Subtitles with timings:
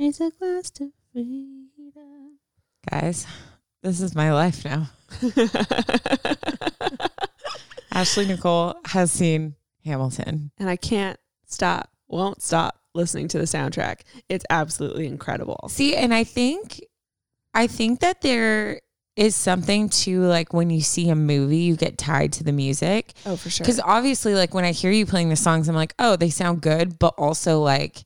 [0.00, 2.38] Raise a glass to freedom.
[2.90, 3.26] Guys,
[3.82, 4.88] this is my life now.
[7.92, 10.52] Ashley Nicole has seen Hamilton.
[10.56, 14.00] And I can't stop, won't stop listening to the soundtrack.
[14.30, 15.68] It's absolutely incredible.
[15.68, 16.80] See, and I think
[17.52, 18.80] I think that there
[19.16, 23.12] is something to like when you see a movie, you get tied to the music.
[23.26, 23.64] Oh, for sure.
[23.64, 26.62] Because obviously, like when I hear you playing the songs, I'm like, oh, they sound
[26.62, 28.02] good, but also like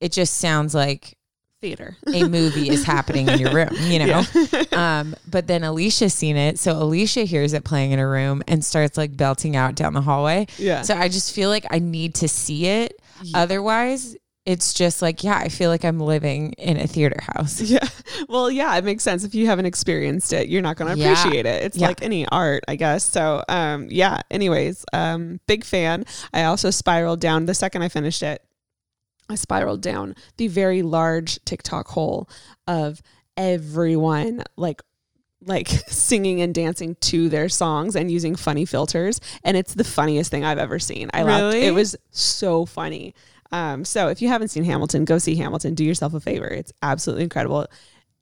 [0.00, 1.17] it just sounds like
[1.60, 1.96] Theater.
[2.06, 4.22] a movie is happening in your room, you know?
[4.52, 4.64] Yeah.
[5.00, 6.58] um, but then Alicia's seen it.
[6.58, 10.00] So Alicia hears it playing in her room and starts like belting out down the
[10.00, 10.46] hallway.
[10.56, 10.82] Yeah.
[10.82, 13.00] So I just feel like I need to see it.
[13.34, 17.60] Otherwise, it's just like, yeah, I feel like I'm living in a theater house.
[17.68, 17.86] Yeah.
[18.28, 19.24] Well, yeah, it makes sense.
[19.24, 21.12] If you haven't experienced it, you're not going to Yeah.
[21.12, 21.64] appreciate it.
[21.64, 21.88] It's Yeah.
[21.88, 23.04] like any art, I guess.
[23.04, 26.04] So, um, yeah, anyways, um, big fan.
[26.32, 28.42] I also spiraled down the second I finished it.
[29.28, 32.28] I spiraled down the very large TikTok hole
[32.66, 33.02] of
[33.36, 34.82] everyone like
[35.44, 40.30] like singing and dancing to their songs and using funny filters and it's the funniest
[40.30, 41.10] thing I've ever seen.
[41.14, 41.54] I laughed.
[41.54, 41.66] Really?
[41.66, 43.14] It was so funny.
[43.52, 45.74] Um, so if you haven't seen Hamilton, go see Hamilton.
[45.74, 46.46] Do yourself a favor.
[46.46, 47.66] It's absolutely incredible.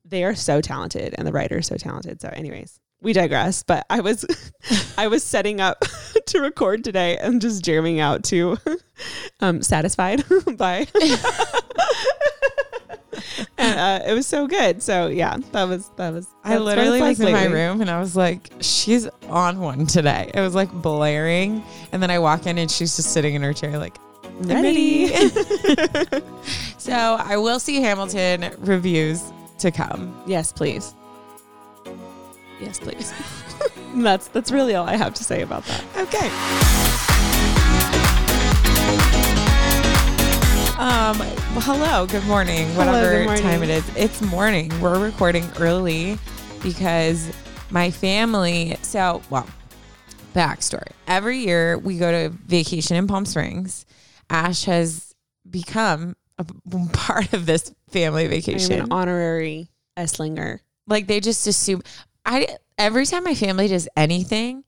[0.05, 2.21] They are so talented and the writer is so talented.
[2.21, 4.25] So anyways, we digress, but I was
[4.99, 5.85] I was setting up
[6.27, 8.57] to record today and just jamming out to
[9.41, 10.25] um satisfied
[10.57, 10.87] by
[13.59, 14.83] and uh, it was so good.
[14.83, 18.17] So yeah, that was that was I literally was in my room and I was
[18.17, 20.31] like, she's on one today.
[20.35, 21.63] It was like blaring.
[21.93, 23.97] And then I walk in and she's just sitting in her chair, like,
[24.41, 25.09] Ready.
[26.79, 29.23] so I will see Hamilton reviews
[29.59, 30.23] to come.
[30.27, 30.95] Yes, please.
[32.61, 33.13] Yes, please.
[33.97, 35.85] that's that's really all I have to say about that.
[35.97, 36.27] Okay.
[40.79, 43.43] Um, well, hello, good morning, Hello, whatever good morning.
[43.43, 43.97] time it is.
[43.97, 44.71] It's morning.
[44.81, 46.19] We're recording early
[46.63, 47.33] because
[47.71, 49.47] my family, so, well,
[50.35, 50.89] backstory.
[51.07, 53.87] Every year we go to vacation in Palm Springs.
[54.29, 55.15] Ash has
[55.49, 56.45] become a
[56.93, 60.59] part of this family I'm vacation an honorary Esslinger.
[60.87, 61.83] like they just assume
[62.27, 64.65] I every time my family does anything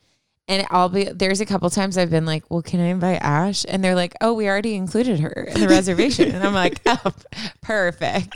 [0.47, 3.67] and I'll be there's a couple times I've been like, "Well, can I invite Ash?"
[3.69, 7.13] and they're like, "Oh, we already included her in the reservation." and I'm like, "Oh,
[7.61, 8.33] perfect."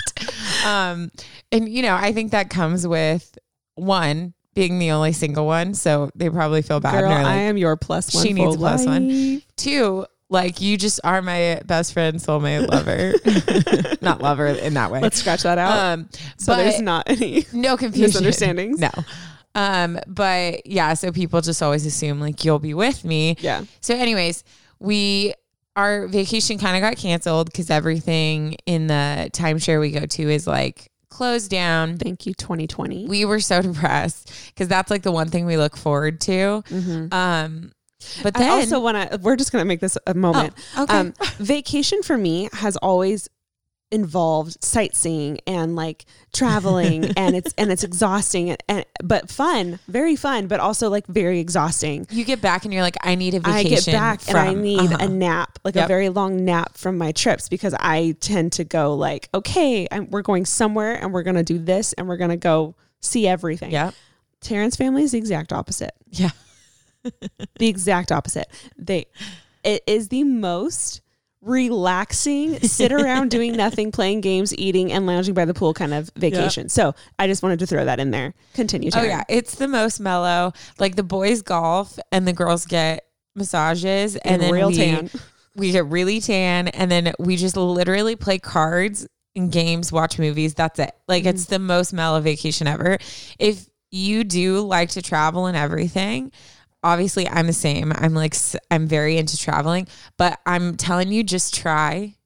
[0.66, 1.10] Um
[1.50, 3.38] and you know, I think that comes with
[3.76, 7.00] one being the only single one, so they probably feel bad.
[7.00, 8.22] Girl, like, I am your plus one.
[8.22, 9.08] she needs a plus one.
[9.08, 9.42] life.
[9.56, 13.12] Two, like you just are my best friend, soulmate, lover.
[14.02, 15.00] Not lover in that way.
[15.00, 15.78] Let's scratch that out.
[15.78, 18.80] um so but- there's not any no confusion misunderstandings.
[18.80, 18.90] no
[19.54, 23.64] um but yeah so people just always assume like you'll be with me Yeah.
[23.82, 24.44] so anyways
[24.80, 25.34] we
[25.76, 30.46] our vacation kind of got canceled because everything in the timeshare we go to is
[30.46, 33.06] like closed down Thank you, 2020.
[33.08, 36.62] we were so depressed because that's like the one thing we look forward to
[37.12, 37.72] um
[38.22, 38.50] but then.
[38.50, 39.18] I also want to.
[39.18, 40.54] We're just gonna make this a moment.
[40.76, 40.96] Oh, okay.
[40.96, 43.28] Um, vacation for me has always
[43.92, 50.16] involved sightseeing and like traveling, and it's and it's exhausting and, and but fun, very
[50.16, 52.06] fun, but also like very exhausting.
[52.10, 54.54] you get back and you're like i need a I vacation get back and I
[54.54, 55.04] need uh-huh.
[55.04, 58.94] a nap, like a very long nap from my trips because I tend to go
[58.94, 62.74] like, okay, I'm, we're going somewhere and we're gonna do this and we're gonna go
[63.00, 63.70] see everything.
[63.70, 63.92] yeah
[64.40, 65.92] Taryn's family is the exact opposite.
[66.10, 66.30] yeah
[67.58, 68.48] the exact opposite.
[68.76, 69.06] They
[69.64, 71.00] it is the most
[71.40, 76.10] relaxing, sit around doing nothing, playing games, eating, and lounging by the pool kind of
[76.16, 76.68] vacation.
[76.68, 78.34] So I just wanted to throw that in there.
[78.54, 78.90] Continue.
[78.94, 80.52] Oh yeah, it's the most mellow.
[80.78, 83.04] Like the boys golf and the girls get
[83.34, 85.10] massages and, And then real we, tan.
[85.56, 90.54] we get really tan and then we just literally play cards and games, watch movies.
[90.54, 90.92] That's it.
[91.08, 91.50] Like it's mm.
[91.50, 92.98] the most mellow vacation ever.
[93.38, 96.32] If you do like to travel and everything,
[96.82, 97.92] obviously I'm the same.
[97.94, 98.34] I'm like
[98.70, 99.86] I'm very into traveling,
[100.16, 102.16] but I'm telling you just try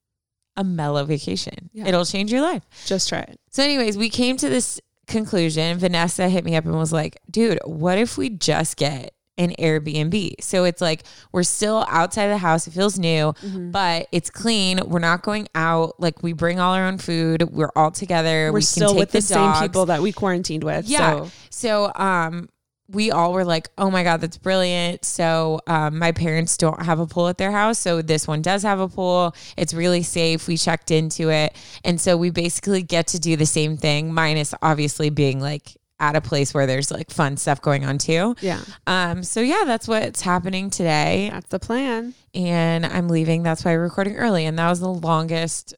[0.56, 1.70] a mellow vacation.
[1.74, 1.88] Yeah.
[1.88, 2.62] It'll change your life.
[2.86, 3.38] Just try it.
[3.50, 5.78] So, anyways, we came to this conclusion.
[5.78, 10.32] Vanessa hit me up and was like, dude, what if we just get an Airbnb?
[10.40, 12.66] So it's like we're still outside the house.
[12.66, 13.70] It feels new, Mm-hmm.
[13.70, 14.80] but it's clean.
[14.86, 16.00] We're not going out.
[16.00, 17.42] Like we bring all our own food.
[17.50, 18.48] We're all together.
[18.50, 20.86] We're we can still take with the, same people that we quarantined with.
[20.88, 21.24] Yeah.
[21.26, 22.48] So So, um,
[22.88, 27.00] we all were like, "Oh my god, that's brilliant!" So, um, my parents don't have
[27.00, 29.34] a pool at their house, so this one does have a pool.
[29.56, 30.46] It's really safe.
[30.46, 34.54] We checked into it, and so we basically get to do the same thing, minus
[34.62, 38.36] obviously being like at a place where there's like fun stuff going on too.
[38.40, 42.14] yeah, Um, so yeah, that's what's happening today, that's the plan.
[42.34, 43.42] and I'm leaving.
[43.42, 45.74] That's why we're recording early, and that was the longest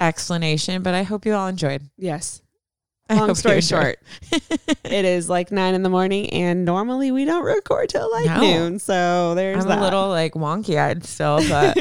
[0.00, 1.82] explanation, but I hope you all enjoyed.
[1.96, 2.41] Yes.
[3.10, 3.98] Long story short,
[4.84, 8.40] it is like nine in the morning, and normally we don't record till like No.
[8.40, 8.78] noon.
[8.78, 9.78] So there's I'm that.
[9.78, 11.76] a little like wonky eyed still, but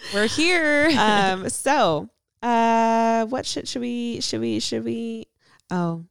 [0.14, 0.90] we're here.
[0.98, 1.48] um.
[1.48, 2.10] So,
[2.42, 5.28] uh, what should should we should we should we?
[5.70, 6.04] Oh,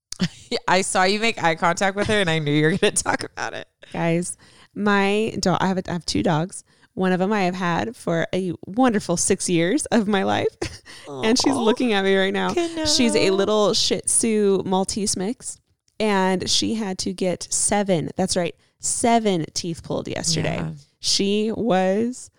[0.68, 3.02] I saw you make eye contact with her, and I knew you were going to
[3.02, 3.66] talk about it.
[3.92, 4.36] guys,
[4.74, 5.58] my dog.
[5.60, 6.62] I have a, I have two dogs.
[6.96, 10.48] One of them I have had for a wonderful six years of my life,
[11.08, 12.52] and she's looking at me right now.
[12.86, 15.60] She's a little Shih Tzu Maltese mix,
[16.00, 18.10] and she had to get seven.
[18.16, 20.56] That's right, seven teeth pulled yesterday.
[20.56, 20.70] Yeah.
[21.00, 22.30] She was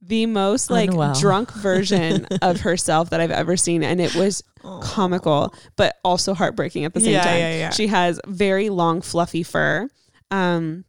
[0.00, 1.14] the most like Unwell.
[1.20, 4.42] drunk version of herself that I've ever seen, and it was
[4.80, 7.38] comical, but also heartbreaking at the same Yeah, time.
[7.38, 7.70] yeah, yeah.
[7.70, 9.90] She has very long, fluffy fur.
[10.30, 10.86] Um,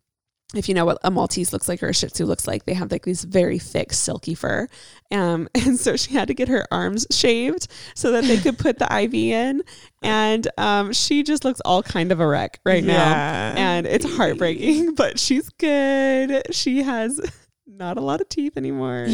[0.54, 2.74] if you know what a Maltese looks like or a Shih Tzu looks like, they
[2.74, 4.68] have like these very thick, silky fur.
[5.12, 8.80] Um, and so she had to get her arms shaved so that they could put
[8.80, 9.64] the IV in.
[10.04, 13.14] And um, she just looks all kind of a wreck right now.
[13.56, 16.54] And it's heartbreaking, but she's good.
[16.54, 17.22] She has
[17.68, 19.08] not a lot of teeth anymore.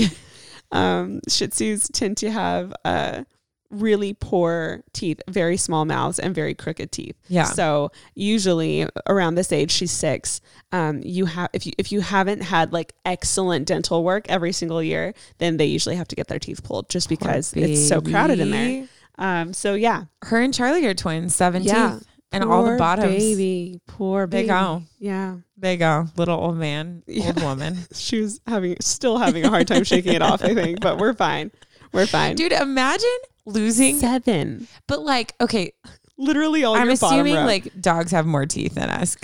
[0.72, 3.24] Um, Shih Tzus tend to have uh,
[3.69, 7.15] really poor teeth, very small mouths, and very crooked teeth.
[7.27, 7.43] Yeah.
[7.45, 10.41] So usually around this age, she's six.
[10.71, 14.81] Um, you have if you if you haven't had like excellent dental work every single
[14.81, 18.39] year, then they usually have to get their teeth pulled just because it's so crowded
[18.39, 18.87] in there.
[19.19, 21.95] Um, so yeah, Her and Charlie are twins, seven Yeah.
[21.97, 23.15] teeth, and all the bottoms.
[23.15, 24.47] baby, poor They baby.
[24.49, 24.83] go.
[24.99, 26.05] Yeah, They go.
[26.17, 27.27] Little old man, Yeah.
[27.27, 27.77] old woman.
[27.95, 30.43] she was having still having a hard time shaking it off.
[30.43, 31.49] I think, but we're fine.
[31.94, 32.36] We're fine.
[32.36, 33.10] Dude, imagine
[33.45, 33.98] losing.
[34.00, 35.72] seven, But like, okay,
[36.18, 37.45] literally all I'm your bottom assuming row.
[37.45, 39.16] like dogs have more teeth than us,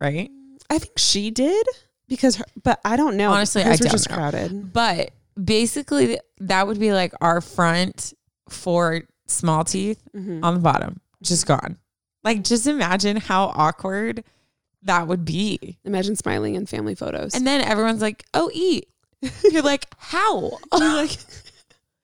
[0.00, 0.30] right?
[0.68, 1.66] I think she did
[2.08, 3.32] because, her, but I don't know.
[3.32, 4.16] Honestly, Hers I were don't just know.
[4.16, 4.72] crowded.
[4.72, 5.10] But
[5.42, 8.12] basically, that would be like our front
[8.48, 10.40] four small teeth Mhm.
[10.44, 11.78] on the bottom, just gone.
[12.22, 14.24] Like, just imagine how awkward
[14.82, 15.78] that would be.
[15.84, 17.34] Imagine smiling in family photos.
[17.34, 18.88] And then everyone's like, "Oh, eat."
[19.50, 21.16] You're like, "How?" You're like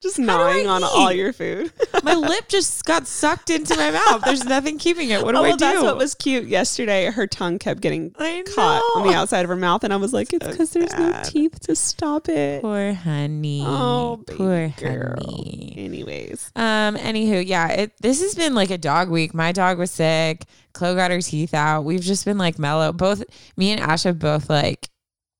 [0.01, 1.71] just gnawing on all your food.
[2.03, 4.21] my lip just got sucked into my mouth.
[4.23, 5.23] There's nothing keeping it.
[5.23, 5.65] What do oh, I well, do?
[5.65, 7.05] that's what was cute yesterday.
[7.05, 10.31] Her tongue kept getting caught on the outside of her mouth, and I was like,
[10.33, 13.63] "It's So because there's no teeth to stop it." Poor honey.
[13.65, 15.15] Oh, poor girl.
[15.19, 15.73] honey.
[15.77, 16.95] Anyways, Um.
[16.95, 17.69] Anywho, yeah.
[17.69, 19.33] It this has been like a dog week.
[19.33, 20.45] My dog was sick.
[20.73, 21.85] Chloe got her teeth out.
[21.85, 22.93] We've just been like mellow.
[22.93, 23.23] Both
[23.55, 24.89] me and Ash have both like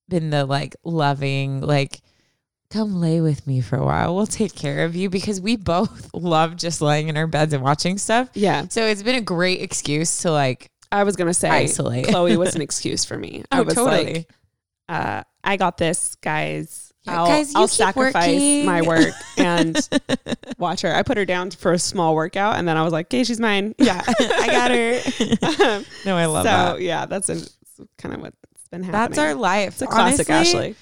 [0.09, 2.01] been the like loving like.
[2.69, 4.13] Come lay with me for a while.
[4.15, 7.63] We'll take care of you because we both love just laying in our beds and
[7.63, 8.29] watching stuff.
[8.33, 12.07] yeah, So it's been a great excuse to like I was gonna say Isolate.
[12.07, 13.43] Chloe was an excuse for me.
[13.51, 14.13] I Oh, was totally.
[14.13, 14.33] like,
[14.89, 18.65] uh, "I got this, guys." Yeah, I'll, guys, I'll sacrifice working.
[18.65, 19.77] my work and
[20.57, 20.93] watch her.
[20.93, 23.39] I put her down for a small workout, and then I was like, "Okay, she's
[23.39, 25.75] mine." yeah, I got her.
[25.75, 26.81] Um, no, I love so that.
[26.81, 27.38] yeah, that's a,
[27.97, 28.36] kind of what's
[28.71, 28.91] been happening.
[28.91, 29.74] That's our life.
[29.74, 30.75] It's a classic Honestly, Ashley.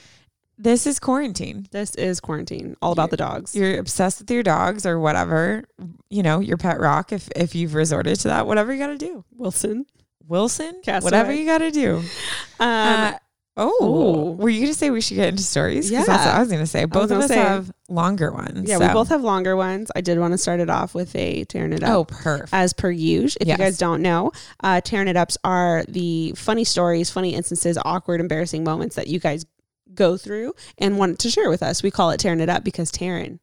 [0.58, 1.68] This is quarantine.
[1.72, 2.76] This is quarantine.
[2.82, 3.56] All about the dogs.
[3.56, 5.66] You're obsessed with your dogs or whatever.
[6.10, 7.12] You know, your pet rock.
[7.12, 9.26] If if you've resorted to that, whatever you got to do.
[9.36, 9.86] Wilson.
[10.28, 12.02] Wilson, whatever you got to do.
[12.60, 13.14] Um, Uh,
[13.58, 14.32] oh, ooh.
[14.32, 15.90] were you gonna say we should get into stories?
[15.92, 16.26] 'Cause that's Yeah.
[16.28, 16.86] what I was gonna say.
[16.86, 18.68] Both of us say- have longer ones.
[18.70, 19.92] yeah, we both have longer ones.
[19.96, 21.90] I did want to start it off with a tearing it up.
[21.90, 22.50] Oh, perfect.
[22.54, 23.38] as per usual.
[23.42, 23.58] If Yes.
[23.60, 24.32] you guys don't know,
[24.64, 29.20] uh, tearing it ups are the funny stories, funny instances, awkward, embarrassing moments that you
[29.20, 29.46] guys
[29.94, 31.84] go through and want to share with us.
[31.84, 33.40] We call it tearing it up because Taryn,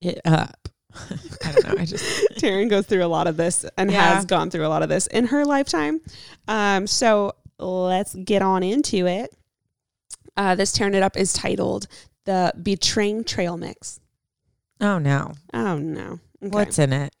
[0.00, 0.68] it up.
[1.44, 1.74] I don't know.
[1.82, 2.04] I just
[2.38, 4.14] Taryn goes through a lot of this and Yeah.
[4.14, 6.00] has gone through a lot of this in her lifetime.
[6.48, 9.34] Um, so let's get on into it.
[10.36, 11.86] Uh, this tearing it up is titled
[12.24, 14.00] "The Betraying Trail Mix."
[14.80, 15.32] oh no.
[15.52, 16.18] Oh no.
[16.40, 17.14] What's in it?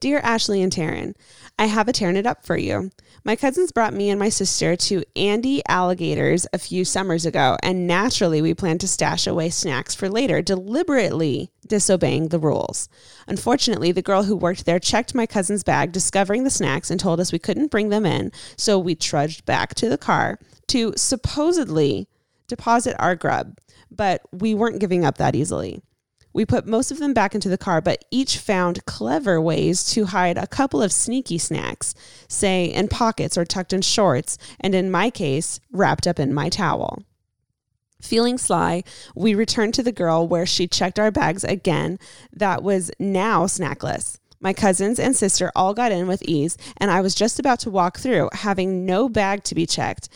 [0.00, 1.14] Dear Ashley and Taryn,
[1.58, 2.90] I have a tearing it up for you.
[3.26, 7.86] My cousins brought me and my sister to Andy Alligator's a few summers ago, and
[7.86, 12.86] naturally we planned to stash away snacks for later, deliberately disobeying the rules.
[13.26, 17.18] Unfortunately, the girl who worked there checked my cousin's bag, discovering the snacks, and told
[17.18, 22.06] us we couldn't bring them in, so we trudged back to the car to supposedly
[22.46, 23.56] deposit our grub,
[23.90, 25.80] but we weren't giving up that easily.
[26.34, 30.06] We put most of them back into the car, but each found clever ways to
[30.06, 31.94] hide a couple of sneaky snacks,
[32.28, 36.48] say in pockets or tucked in shorts, and in my case, wrapped up in my
[36.48, 37.04] towel.
[38.02, 38.82] Feeling sly,
[39.14, 42.00] we returned to the girl where she checked our bags again,
[42.32, 44.18] that was now snackless.
[44.40, 47.70] My cousins and sister all got in with ease, and I was just about to
[47.70, 50.08] walk through, having no bag to be checked,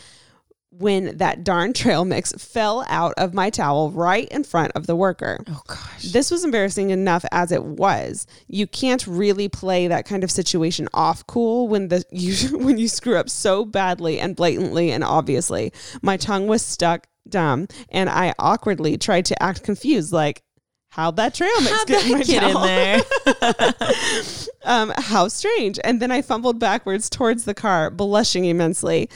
[0.79, 4.95] when that darn trail mix fell out of my towel right in front of the
[4.95, 5.43] worker.
[5.47, 6.11] Oh gosh.
[6.11, 8.25] This was embarrassing enough as it was.
[8.47, 12.87] You can't really play that kind of situation off cool when the you when you
[12.87, 15.73] screw up so badly and blatantly and obviously.
[16.01, 20.43] My tongue was stuck dumb and I awkwardly tried to act confused like
[20.91, 23.01] How'd that trail mix How'd get in my get in there?
[24.63, 25.79] um, how strange.
[25.83, 29.07] And then I fumbled backwards towards the car, blushing immensely.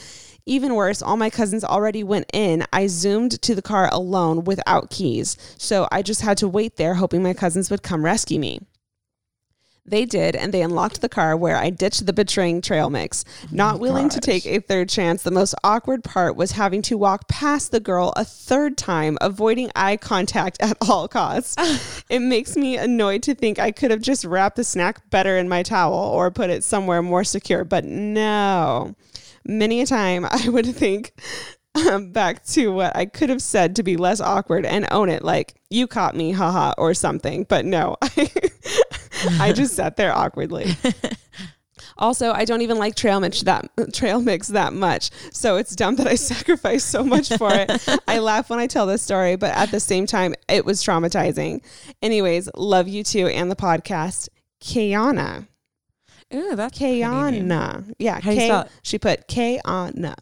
[0.46, 2.64] Even worse, all my cousins already went in.
[2.72, 5.38] I zoomed to the car alone without keys.
[5.56, 8.60] So I just had to wait there, hoping my cousins would come rescue me.
[9.86, 13.22] They did, and they unlocked the car where I ditched the betraying trail mix.
[13.44, 16.96] Oh Not willing to take a third chance, the most awkward part was having to
[16.96, 21.54] walk past the girl a third time, avoiding eye contact at all costs.
[22.08, 25.50] it makes me annoyed to think I could have just wrapped the snack better in
[25.50, 28.94] my towel or put it somewhere more secure, but no.
[29.44, 31.12] Many a time I would think
[31.90, 35.24] um, back to what I could have said to be less awkward and own it,
[35.24, 37.44] like, you caught me, haha, or something.
[37.44, 38.30] But no, I,
[39.40, 40.76] I just sat there awkwardly.
[41.96, 45.10] Also, I don't even like trail mix that trail mix that much.
[45.32, 47.70] So it's dumb that I sacrificed so much for it.
[48.08, 51.62] I laugh when I tell this story, but at the same time, it was traumatizing.
[52.02, 54.28] Anyways, love you too and the podcast.
[54.60, 55.46] Kayana.
[56.34, 56.78] Ooh, that's.
[56.78, 57.94] Kayana.
[57.98, 58.20] Yeah.
[58.20, 58.64] How K-?
[58.82, 60.14] She put Kayana.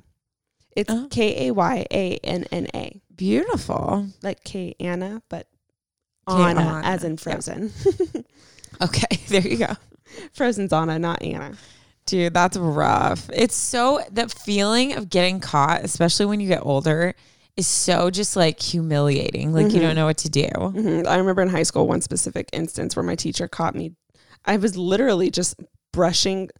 [0.76, 1.06] It's Oh.
[1.10, 3.00] K A Y A N N A.
[3.14, 4.06] Beautiful.
[4.22, 5.46] Like K Anna, but
[6.28, 7.16] K-Anna, Anna, as in.
[7.16, 7.72] Frozen.
[8.80, 9.68] Okay, there you go.
[10.32, 11.52] Frozen's Anna, not Anna.
[12.06, 13.28] Dude, that's rough.
[13.32, 17.14] It's so the feeling of getting caught, especially when you get older,
[17.56, 19.52] is so just like humiliating.
[19.52, 20.48] Like you don't know what to do.
[20.48, 21.06] Mhm.
[21.06, 23.92] I remember in high school one specific instance where my teacher caught me.
[24.44, 25.54] I was literally just
[25.92, 26.50] brushing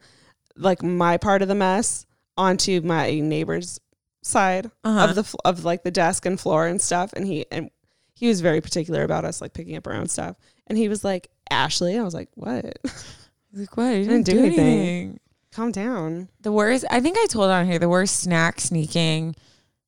[0.57, 3.81] like my part of the mess onto my neighbor's
[4.23, 5.09] side Uh-huh.
[5.09, 7.71] of the of like the desk and floor and stuff, and he and
[8.15, 10.37] he was very particular about us like picking up our own stuff.
[10.69, 12.79] And he was like, "Ashley," I was like, "What?
[12.85, 13.89] He's Like what?
[13.97, 14.67] You didn't didn't, do do anything.
[14.67, 15.21] anything.
[15.53, 19.35] Calm down." The worst, I think I told on here, the worst snack sneaking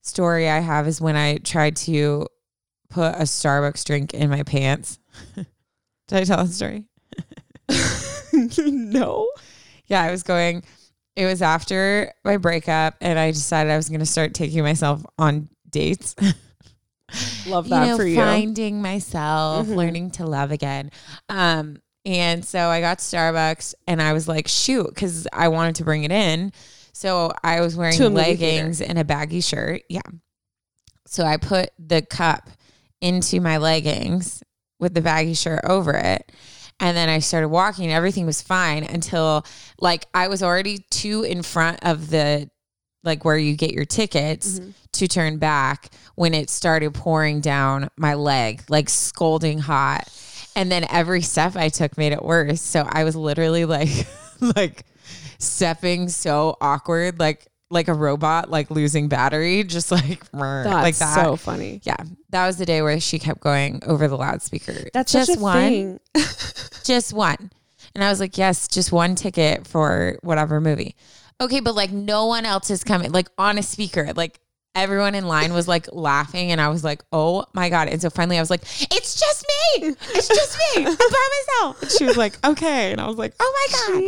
[0.03, 2.27] story I have is when I tried to
[2.91, 4.99] put a Starbucks drink in my pants.
[5.37, 5.47] Did
[6.11, 6.85] I tell that story?
[8.59, 9.29] no.
[9.87, 10.63] Yeah, I was going,
[11.17, 15.05] it was after my breakup, and I decided I was going to start taking myself
[15.19, 16.15] on dates.
[17.47, 18.17] Love that you know, for you.
[18.17, 19.77] finding myself, Mhm.
[19.77, 20.91] learning to love again.
[21.29, 25.85] Um, and so I got Starbucks and I was like, shoot, because I wanted to
[25.85, 26.53] bring it in.
[26.93, 29.83] So I was wearing To a movie leggings and a baggy shirt.
[29.89, 30.01] Yeah.
[31.07, 32.49] So I put the cup
[33.01, 34.43] into my leggings
[34.81, 36.33] with the baggy shirt over it.
[36.81, 39.47] And then I started walking, everything was fine until
[39.81, 42.51] like I was already two in front of the
[43.05, 44.71] like where you get your tickets Mm-hmm.
[44.93, 50.09] to turn back when it started pouring down my leg, like scolding hot.
[50.57, 52.61] And then every step I took made it worse.
[52.63, 54.07] So I was literally like
[54.57, 54.85] like
[55.39, 61.25] stepping so awkward, like like a robot, like losing battery, just like That's like that.
[61.25, 61.81] so funny.
[61.83, 61.97] yeah,
[62.31, 64.89] that was the day where she kept going over the loudspeaker.
[64.95, 66.01] That's just one,
[66.85, 67.51] just one.
[67.95, 70.97] And I was like, yes, just one ticket for whatever movie.
[71.41, 74.13] Okay, but like no one else is coming, like on a speaker.
[74.15, 74.41] Like
[74.75, 77.89] everyone in line was like laughing, and I was like, oh my God.
[77.89, 79.45] And so finally I was like, it's just
[79.79, 79.95] me.
[80.15, 80.87] It's just me.
[80.87, 81.29] I'm by
[81.59, 81.83] myself.
[81.83, 82.93] And she was like, okay.
[82.93, 84.03] And I was like, oh my God.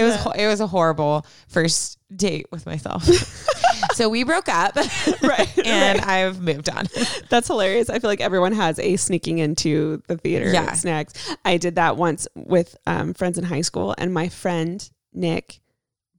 [0.00, 3.04] It was it was a horrible first date with myself.
[3.94, 4.76] so we broke up.
[5.22, 6.06] Right, and right.
[6.08, 6.86] I've moved on.
[7.28, 7.90] That's hilarious.
[7.90, 10.72] I feel like everyone has a sneaking into the theater Yeah.
[10.72, 11.12] snacks.
[11.44, 15.60] I did that once with um, friends in high school, and my friend Nick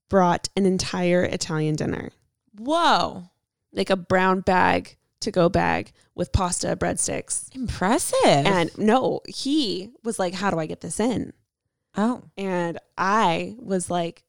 [0.10, 2.12] brought an entire Italian dinner,
[2.58, 3.29] Whoa.
[3.72, 7.53] like a brown bag to go bag with pasta, breadsticks.
[7.55, 8.15] Impressive.
[8.25, 11.34] And no, he was like, How do I get this in?
[11.96, 12.24] Oh.
[12.38, 14.24] And I was like,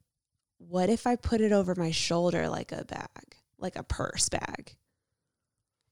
[0.71, 4.77] what if I put it over my shoulder like a bag, like a purse bag?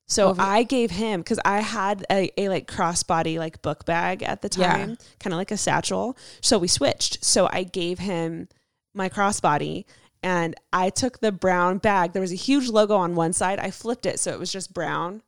[0.07, 4.23] So Over- I gave him because I had a, a like crossbody like book bag
[4.23, 4.73] at the Yeah.
[4.73, 6.17] time, kind of like a satchel.
[6.41, 7.23] So we switched.
[7.25, 8.49] So I gave him
[8.95, 9.85] my crossbody
[10.23, 12.13] and I took the brown bag.
[12.13, 13.59] There was a huge logo on one side.
[13.59, 15.23] I flipped it so it was just brown.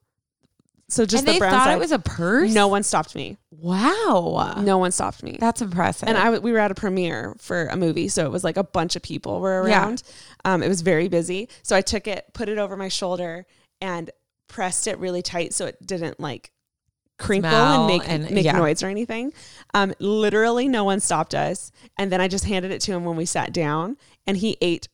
[0.90, 1.74] So just and the they brown thought side.
[1.74, 2.52] it was a purse?
[2.52, 3.38] no one stopped me.
[3.52, 4.54] Wow.
[4.60, 5.36] No one stopped me.
[5.38, 6.08] That's impressive.
[6.08, 8.56] and I w- we were at a premiere for a movie, so it was like
[8.56, 9.82] a bunch of people were Yeah.
[9.84, 10.02] around.
[10.44, 13.46] Um, it was very busy, so I took it, put it over my shoulder,
[13.80, 14.10] and
[14.48, 16.50] pressed it really tight so it didn't like
[17.18, 18.56] crinkle Smell and make and- make yeah.
[18.58, 19.32] noise or anything.
[19.74, 23.16] Um, literally, no one stopped us, and then I just handed it to him when
[23.16, 24.88] we sat down, and he ate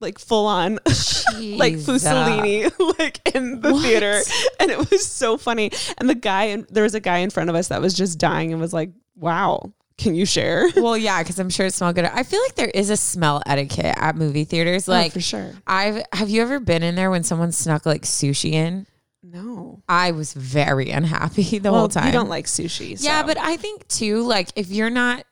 [0.00, 1.74] like full on like.
[1.74, 3.82] Fusellini like in the What?
[3.82, 4.20] theater
[4.60, 7.48] and it was so funny and the guy and there was a guy in front
[7.50, 11.22] of us that was just dying and was like wow can you share Well, yeah,
[11.22, 12.04] because I'm sure it smelled good.
[12.04, 14.86] I feel like there is a smell etiquette at movie theaters.
[14.86, 17.86] Oh, like, oh, for sure I've have you ever been in there when someone snuck
[17.86, 18.86] like sushi in?
[19.22, 22.06] no I was very unhappy the well, whole time.
[22.06, 25.24] you don't like sushi Yeah, but I think too, like if you're not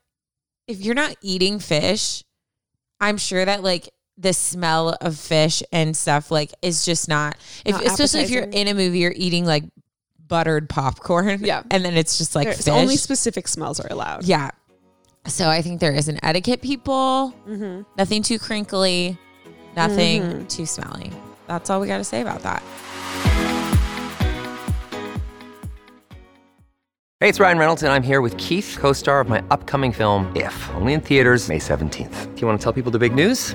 [0.67, 2.25] if you're not eating fish,
[3.01, 7.73] I'm sure that like the smell of fish and stuff like is just not if
[7.75, 9.65] Not especially if you're in a movie you're eating like
[10.29, 11.41] buttered popcorn.
[11.43, 11.63] Yeah.
[11.71, 12.69] And then it's just like There's fish.
[12.73, 14.51] only specific smells are allowed yeah.
[15.27, 17.35] So I think there is an etiquette people.
[17.49, 17.83] mm-hmm.
[17.99, 19.19] Nothing too crinkly,
[19.75, 20.49] nothing Mhm.
[20.49, 21.11] too smelly.
[21.47, 22.63] That's all we got to say about that.
[27.21, 30.31] Hey, it's Ryan Reynolds, and I'm here with Keith, co star of my upcoming film,
[30.37, 32.35] If, only in theaters, May 17th.
[32.35, 33.55] Do you want to tell people the big news?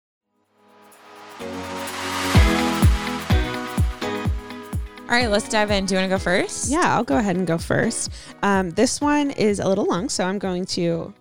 [5.11, 5.85] All right, let's dive in.
[5.85, 6.71] Do you want to go first?
[6.71, 8.09] yeah i'll go ahead and go first
[8.43, 11.13] um, this one is a little long so i'm going to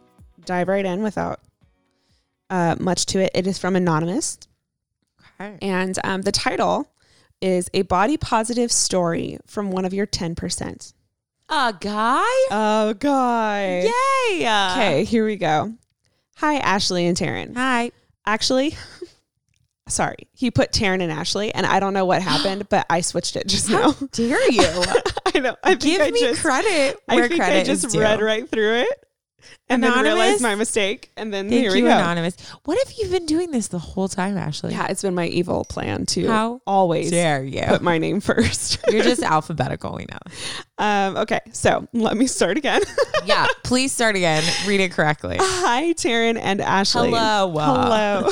[0.44, 1.40] dive right in without
[2.50, 4.38] uh, much to it it is from anonymous
[5.40, 5.56] Okay.
[5.62, 6.86] And um, the title
[7.40, 10.92] is A Body Positive Story from One of Your 10%.
[11.48, 12.46] A guy?
[12.50, 13.90] A guy.
[14.28, 14.40] Yay!
[14.40, 15.72] Okay, here we go.
[16.36, 17.56] Hi, Ashley and Taryn.
[17.56, 17.90] Hi.
[18.26, 18.76] Actually,
[19.90, 23.36] sorry, he put Taryn and Ashley, and I don't know what happened, but I switched
[23.36, 23.92] it just now.
[24.12, 24.62] Dare you?
[25.34, 25.56] I know.
[25.62, 28.00] I think Give I me just, credit I where think credit I just is due.
[28.00, 29.04] read right through it
[29.68, 30.14] and then Anonymous?
[30.14, 31.10] realized my mistake.
[31.16, 31.90] And then Thank here we you, go.
[31.92, 32.36] anonymous.
[32.64, 34.72] What if you've been doing this the whole time, Ashley?
[34.72, 37.62] Yeah, it's been my evil plan to How always dare you?
[37.66, 38.78] put my name first.
[38.90, 39.94] You're just alphabetical.
[39.96, 40.18] We know.
[40.78, 42.82] um, okay, so let me start again.
[43.24, 43.46] Yeah.
[43.64, 44.42] Please start again.
[44.66, 45.36] Read it correctly.
[45.40, 47.10] Hi, Taryn and Ashley.
[47.10, 47.52] Hello.
[47.56, 48.30] Hello.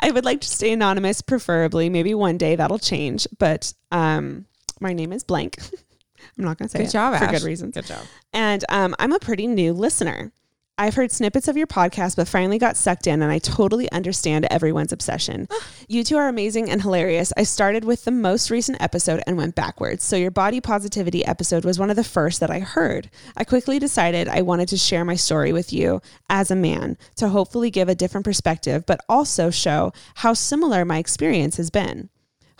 [0.00, 1.88] I would like to stay anonymous, preferably.
[1.90, 3.26] Maybe one day that'll change.
[3.38, 4.46] But um,
[4.80, 5.58] my name is blank.
[6.38, 7.30] I'm not going to say Good it job, for Ash.
[7.32, 7.74] good reasons.
[7.74, 8.04] Good job.
[8.32, 10.32] And um, I'm a pretty new listener.
[10.80, 14.46] I've heard snippets of your podcast, but finally got sucked in, and I totally understand
[14.50, 15.46] everyone's obsession.
[15.50, 15.68] Ah.
[15.88, 17.34] you two are amazing and hilarious.
[17.36, 20.04] I started with the most recent episode and went backwards.
[20.04, 23.10] So, your body positivity episode was one of the first that I heard.
[23.36, 27.28] I quickly decided I wanted to share my story with you as a man to
[27.28, 32.08] hopefully give a different perspective, but also show how similar my experience has been.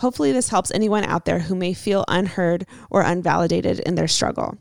[0.01, 4.59] Hopefully, this helps anyone out there who may feel unheard or unvalidated in their struggle.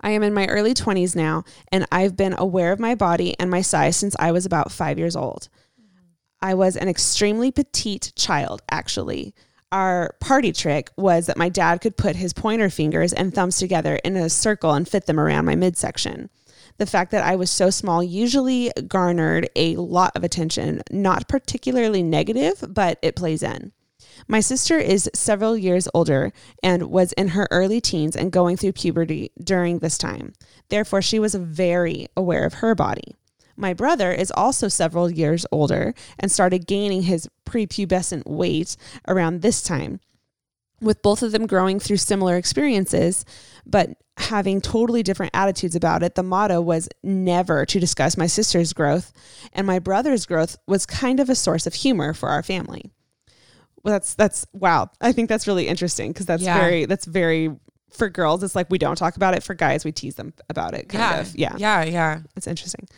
[0.00, 3.50] I am in my early 20s now, and I've been aware of my body and
[3.50, 5.48] my size since I was about five years old.
[6.40, 9.34] I was an extremely petite child, actually.
[9.72, 13.96] Our party trick was that my dad could put his pointer fingers and thumbs together
[14.04, 16.30] in a circle and fit them around my midsection.
[16.78, 22.02] The fact that I was so small usually garnered a lot of attention, not particularly
[22.02, 23.72] negative, but it plays in.
[24.28, 28.72] My sister is several years older and was in her early teens and going through
[28.72, 30.32] puberty during this time.
[30.68, 33.14] Therefore, she was very aware of her body.
[33.56, 38.76] My brother is also several years older and started gaining his prepubescent weight
[39.08, 40.00] around this time.
[40.80, 43.24] With both of them growing through similar experiences,
[43.64, 48.74] but having totally different attitudes about it, the motto was never to discuss my sister's
[48.74, 49.10] growth,
[49.54, 52.92] and my brother's growth was kind of a source of humor for our family
[53.86, 54.90] well, that's that's wow.
[55.00, 56.58] I think that's really interesting because that's Yeah.
[56.58, 57.54] very that's very
[57.90, 58.42] for girls.
[58.42, 59.44] It's like we don't talk about it.
[59.44, 60.88] For guys, we tease them about it.
[60.88, 61.20] Kind Yeah.
[61.20, 61.36] of.
[61.36, 61.54] Yeah.
[61.56, 61.84] Yeah.
[61.84, 62.18] Yeah.
[62.36, 62.88] It's interesting.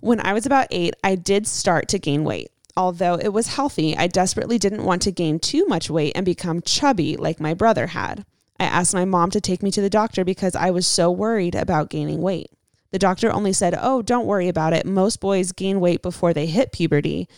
[0.00, 2.50] When I was about eight, I did start to gain weight.
[2.76, 6.60] although it was healthy, I desperately didn't want to gain too much weight and become
[6.62, 8.24] chubby like my brother had.
[8.60, 11.56] I asked my mom to take me to the doctor because I was so worried
[11.56, 12.50] about gaining weight.
[12.92, 14.86] The doctor only said, Oh, don't worry about it.
[14.86, 17.28] Most boys gain weight before they hit puberty,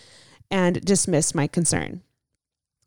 [0.50, 2.02] and dismissed my concern.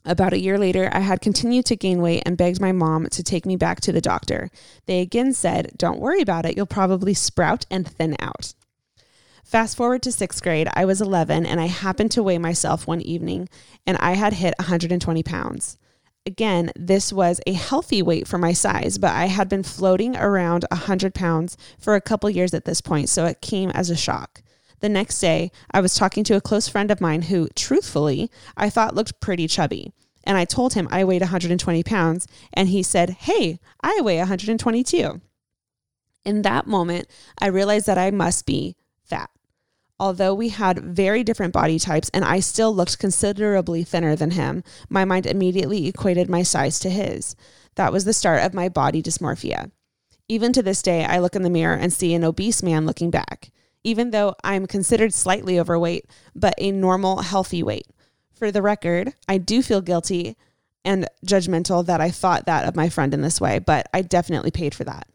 [0.06, 3.24] About a year later, I had continued to gain weight and begged my mom to
[3.24, 4.50] take me back to the doctor.
[4.86, 6.58] They again said, Don't worry about it.
[6.58, 8.54] You'll probably sprout and thin out.
[9.46, 13.02] Fast forward to sixth grade, I was 11 and I happened to weigh myself one
[13.02, 13.50] evening
[13.86, 15.78] and I had hit 120 pounds.
[16.26, 20.66] Again, this was a healthy weight for my size, but I had been floating around
[20.72, 24.42] 100 pounds for a couple years at this point, so it came as a shock.
[24.84, 28.70] The next day, I was talking to a close friend of mine who, truthfully, I
[28.70, 29.94] thought looked pretty chubby.
[30.26, 35.22] And I told him I weighed 120 pounds, and he said, Hey, I weigh 122.
[36.26, 37.08] In that moment,
[37.40, 39.30] I realized that I must be fat.
[40.02, 44.66] Although we had very different body types and I still looked considerably thinner than him,
[44.90, 47.38] my mind immediately equated my size to his.
[47.76, 49.72] That was the start of my body dysmorphia.
[50.28, 53.10] Even to this day, I look in the mirror and see an obese man looking
[53.10, 53.50] back,
[53.84, 57.88] even though I'm considered slightly overweight, but a normal, healthy weight.
[58.34, 60.36] For the record, I do feel guilty
[60.86, 64.52] and judgmental that I thought that of my friend in this way, but I definitely
[64.52, 65.08] paid for that.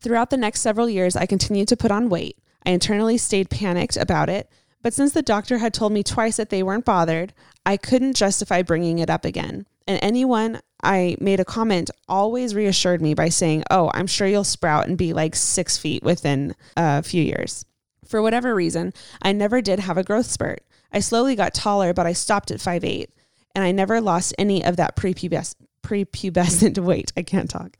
[0.00, 2.38] Throughout the next several years, I continued to put on weight.
[2.64, 4.50] I internally stayed panicked about it,
[4.82, 7.32] but since the doctor had told me twice that they weren't bothered,
[7.64, 9.66] I couldn't justify bringing it up again.
[9.86, 14.44] And anyone I made a comment always reassured me by saying, Oh, I'm sure you'll
[14.44, 17.64] sprout and be like six feet within a few years.
[18.06, 20.62] For whatever reason, I never did have a growth spurt.
[20.92, 23.08] I slowly got taller, but I stopped at 5'8,
[23.54, 27.12] and I never lost any of that prepubes- prepubescent weight.
[27.16, 27.76] I can't talk.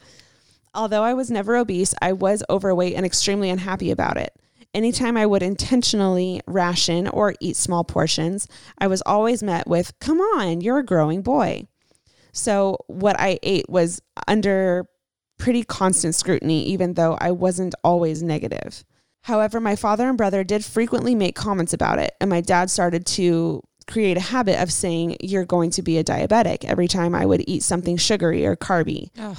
[0.75, 4.35] Although I was never obese, I was overweight and extremely unhappy about it.
[4.75, 10.21] Anytime I would intentionally ration or eat small portions, I was always met with, Come
[10.21, 11.69] on, you're a growing boy.
[12.37, 14.87] So, what I ate was under
[15.39, 18.85] pretty constant scrutiny, even though I wasn't always negative.
[19.23, 23.07] However, my father and brother did frequently make comments about it, and my dad started
[23.07, 27.25] to create a habit of saying, You're going to be a diabetic every time I
[27.25, 29.09] would eat something sugary or carby.
[29.19, 29.37] Ugh.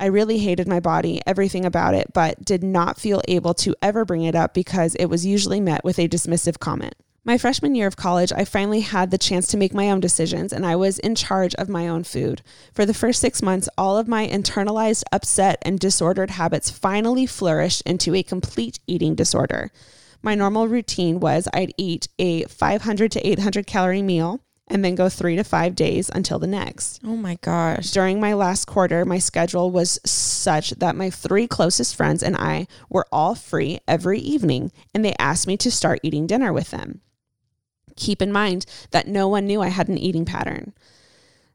[0.00, 4.04] I really hated my body, everything about it, but did not feel able to ever
[4.04, 6.94] bring it up because it was usually met with a dismissive comment.
[7.28, 10.50] My freshman year of college, I finally had the chance to make my own decisions
[10.50, 12.40] and I was in charge of my own food.
[12.72, 17.82] For the first six months, all of my internalized upset and disordered habits finally flourished
[17.82, 19.70] into a complete eating disorder.
[20.22, 25.10] My normal routine was I'd eat a 500 to 800 calorie meal and then go
[25.10, 26.98] three to five days until the next.
[27.04, 27.90] Oh my gosh.
[27.90, 32.68] During my last quarter, my schedule was such that my three closest friends and I
[32.88, 37.02] were all free every evening, and they asked me to start eating dinner with them.
[37.98, 40.72] Keep in mind that no one knew I had an eating pattern.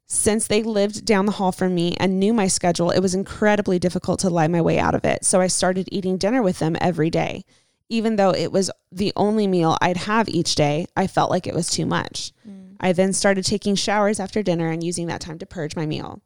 [0.06, 3.80] Since they lived down the hall from me and knew my schedule, it was incredibly
[3.80, 5.24] difficult to lie my way out of it.
[5.24, 7.46] So I started eating dinner with them every day.
[7.88, 11.56] Even though it was the only meal I'd have each day, I felt like it
[11.56, 12.34] was too much.
[12.48, 12.76] Mm.
[12.80, 16.22] I then started taking showers after dinner and using that time to purge my meal.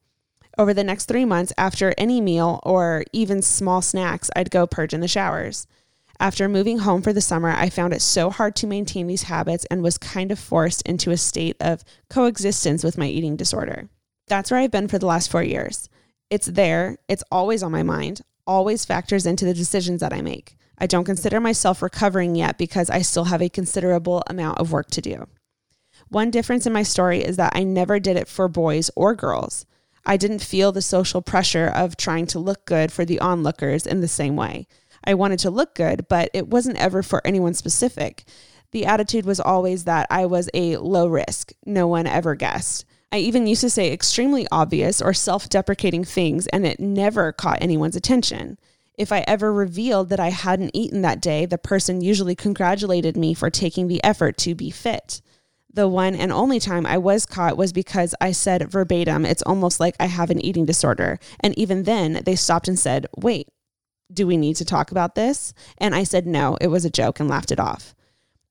[0.58, 4.94] Over the next three months, after any meal or even small snacks, I'd go purge
[4.94, 5.68] in the showers.
[6.20, 9.66] After moving home for the summer, I found it so hard to maintain these habits
[9.66, 13.90] and was kind of forced into a state of coexistence with my eating disorder.
[14.28, 15.90] That's where I've been for the last four years.
[16.30, 20.58] It's there, it's always on my mind, always factors into the decisions that I make.
[20.80, 24.90] I don't consider myself recovering yet because I still have a considerable amount of work
[24.92, 25.28] to do.
[26.10, 29.66] One difference in my story is that I never did it for boys or girls.
[30.06, 34.02] I didn't feel the social pressure of trying to look good for the onlookers in
[34.02, 34.68] the same way.
[35.08, 38.26] I wanted to look good, but it wasn't ever for anyone specific.
[38.72, 41.54] The attitude was always that I was a low risk.
[41.66, 42.86] No one ever guessed.
[43.12, 47.62] I even used to say extremely obvious or self deprecating things, and it never caught
[47.62, 48.60] anyone's attention.
[48.98, 53.34] If I ever revealed that I hadn't eaten that day, the person usually congratulated me
[53.34, 55.22] for taking the effort to be fit
[55.78, 59.80] the one and only time I was caught was because I said verbatim, it's almost
[59.80, 61.20] like I have an eating disorder.
[61.40, 63.48] And even then, they stopped and said, wait,
[64.12, 65.54] do we need to talk about this?
[65.78, 67.94] And I said, no, it was a joke and laughed it off.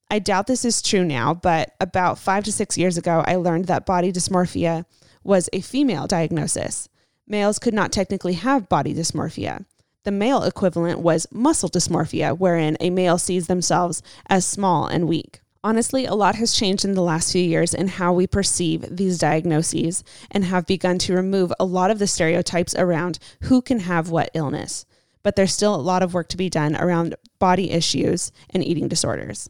[0.09, 3.65] I doubt this is true now, but about five to six years ago, I learned
[3.65, 4.85] that body dysmorphia
[5.23, 6.87] was a female diagnosis.
[7.27, 9.65] Males could not technically have body dysmorphia.
[10.03, 15.41] The male equivalent was muscle dysmorphia, wherein a male sees themselves as small and weak.
[15.61, 19.17] Honestly, a lot has changed in the last few years in how we perceive these
[19.17, 24.09] diagnoses and have begun to remove a lot of the stereotypes around who can have
[24.09, 24.85] what illness.
[25.27, 28.87] But there's still a lot of work to be done around body issues and eating
[28.87, 29.49] disorders.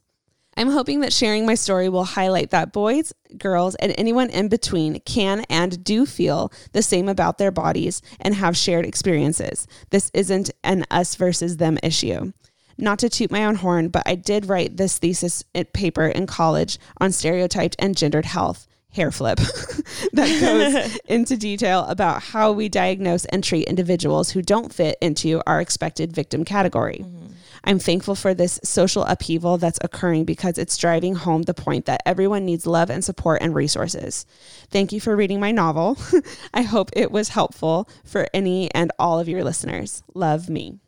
[0.55, 4.99] I'm hoping that sharing my story will highlight that boys, girls, and anyone in between
[5.01, 9.67] can and do feel the same about their bodies and have shared experiences.
[9.91, 12.33] This isn't an us versus them issue.
[12.79, 16.79] Not to toot my own horn, but I did write this thesis paper in college
[16.99, 19.38] on stereotyped and gendered health hair flip
[20.13, 25.41] that goes into detail about how we diagnose and treat individuals who don't fit into
[25.47, 27.05] our expected victim category.
[27.05, 27.27] Mm-hmm.
[27.63, 32.01] I'm thankful for this social upheaval that's occurring because it's driving home the point that
[32.05, 34.25] everyone needs love and support and resources.
[34.69, 35.97] Thank you for reading my novel.
[36.53, 40.01] I hope it was helpful for any and all of your listeners.
[40.13, 40.79] Love me.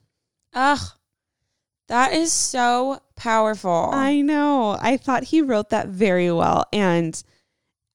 [0.54, 0.80] Ugh,
[1.89, 3.89] that is so powerful.
[3.91, 4.78] I know.
[4.80, 6.65] I thought he wrote that very well.
[6.72, 7.22] And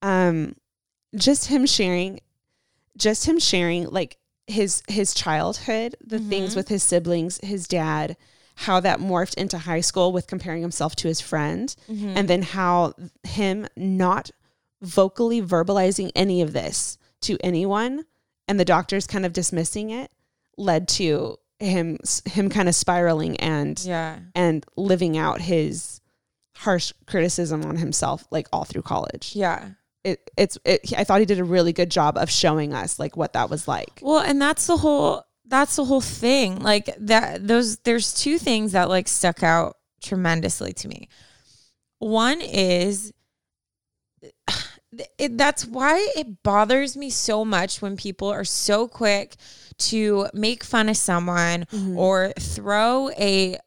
[0.04, 0.54] um
[1.16, 2.20] just him sharing
[2.96, 6.28] just him sharing like his his childhood, the mm-hmm.
[6.28, 8.16] things with his siblings, his dad,
[8.56, 12.16] how that morphed into high school with comparing himself to his friend, mm-hmm.
[12.16, 14.30] and then how him not
[14.82, 18.04] vocally verbalizing any of this to anyone
[18.46, 20.10] and the doctors kind of dismissing it
[20.58, 26.02] led to him him kind of spiraling and yeah and living out his
[26.56, 29.32] harsh criticism on himself like all through college.
[29.34, 29.70] Yeah
[30.04, 33.16] it, it's it, I thought he did a really good job of showing us like
[33.16, 34.00] what that was like.
[34.02, 36.60] Well, and that's the whole that's the whole thing.
[36.60, 41.08] Like that those there's two things that like stuck out tremendously to me.
[41.98, 43.12] One is
[45.18, 49.36] it, that's why it bothers me so much when people are so quick
[49.76, 51.98] to make fun of someone mm-hmm.
[51.98, 53.58] or throw a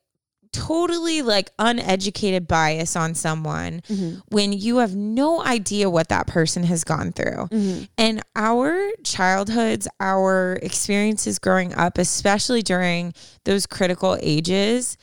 [0.52, 4.20] totally like uneducated bias on someone mm-hmm.
[4.30, 7.48] when you have no idea what that person has gone through.
[7.48, 7.84] Mm-hmm.
[7.98, 13.14] And our childhoods, our experiences growing up, especially during
[13.46, 14.98] those critical ages,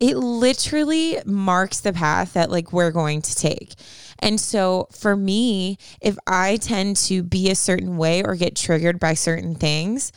[0.00, 3.74] it literally marks the path that like we're going to take.
[4.18, 8.98] And so for me, if I tend to be a certain way or get triggered
[8.98, 10.10] by certain things,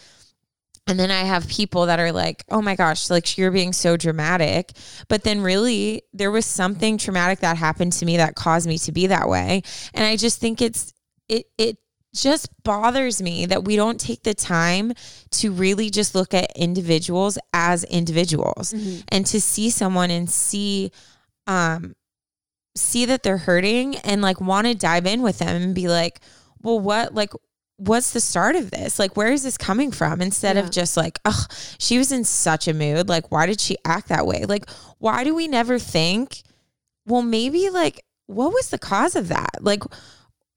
[0.87, 3.97] and then I have people that are like, oh my gosh, like you're being so
[3.97, 4.73] dramatic.
[5.07, 8.91] But then really, there was something traumatic that happened to me that caused me to
[8.91, 9.63] be that way.
[9.93, 10.93] And I just think it's,
[11.27, 11.77] it, it,
[12.13, 14.93] just bothers me that we don't take the time
[15.31, 19.01] to really just look at individuals as individuals mm-hmm.
[19.09, 20.91] and to see someone and see
[21.45, 21.93] um
[22.75, 26.21] see that they're hurting and like want to dive in with them and be like
[26.61, 27.33] well what like
[27.77, 28.99] what's the start of this?
[28.99, 30.21] Like, where is this coming from?
[30.21, 30.63] Instead yeah.
[30.63, 31.45] of just like, oh,
[31.77, 33.09] she was in such a mood.
[33.09, 34.45] Like, why did she act that way?
[34.45, 36.43] Like, why do we never think,
[37.05, 39.57] well, maybe like, what was the cause of that?
[39.61, 39.83] Like,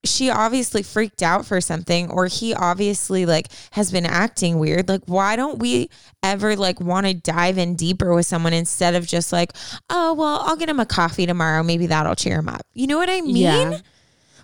[0.05, 5.03] she obviously freaked out for something or he obviously like has been acting weird like
[5.07, 5.91] why don't we
[6.23, 9.53] ever like want to dive in deeper with someone instead of just like
[9.91, 12.97] oh well i'll get him a coffee tomorrow maybe that'll cheer him up you know
[12.97, 13.37] what i mean
[13.73, 13.79] yeah.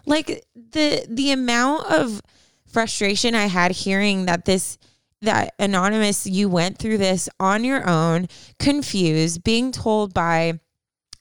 [0.06, 2.20] like the the amount of
[2.74, 4.78] frustration I had hearing that this
[5.22, 10.60] that anonymous you went through this on your own, confused, being told by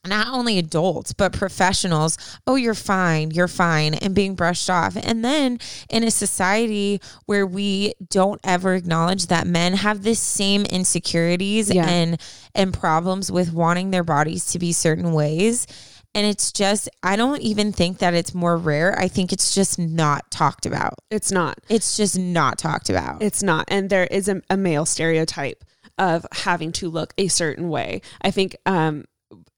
[0.06, 5.24] not only adults but professionals oh you're fine you're fine and being brushed off and
[5.24, 5.58] then
[5.90, 11.88] in a society where we don't ever acknowledge that men have the same insecurities yeah.
[11.88, 12.20] and
[12.54, 15.68] and problems with wanting their bodies to be certain ways
[16.16, 18.98] and it's just, I don't even think that it's more rare.
[18.98, 20.96] I think it's just not talked about.
[21.10, 21.60] It's not.
[21.70, 23.22] It's just not talked about.
[23.22, 23.66] It's not.
[23.68, 25.64] And there is a, a male stereotype
[25.98, 28.02] of having to look a certain way.
[28.22, 29.06] I think um,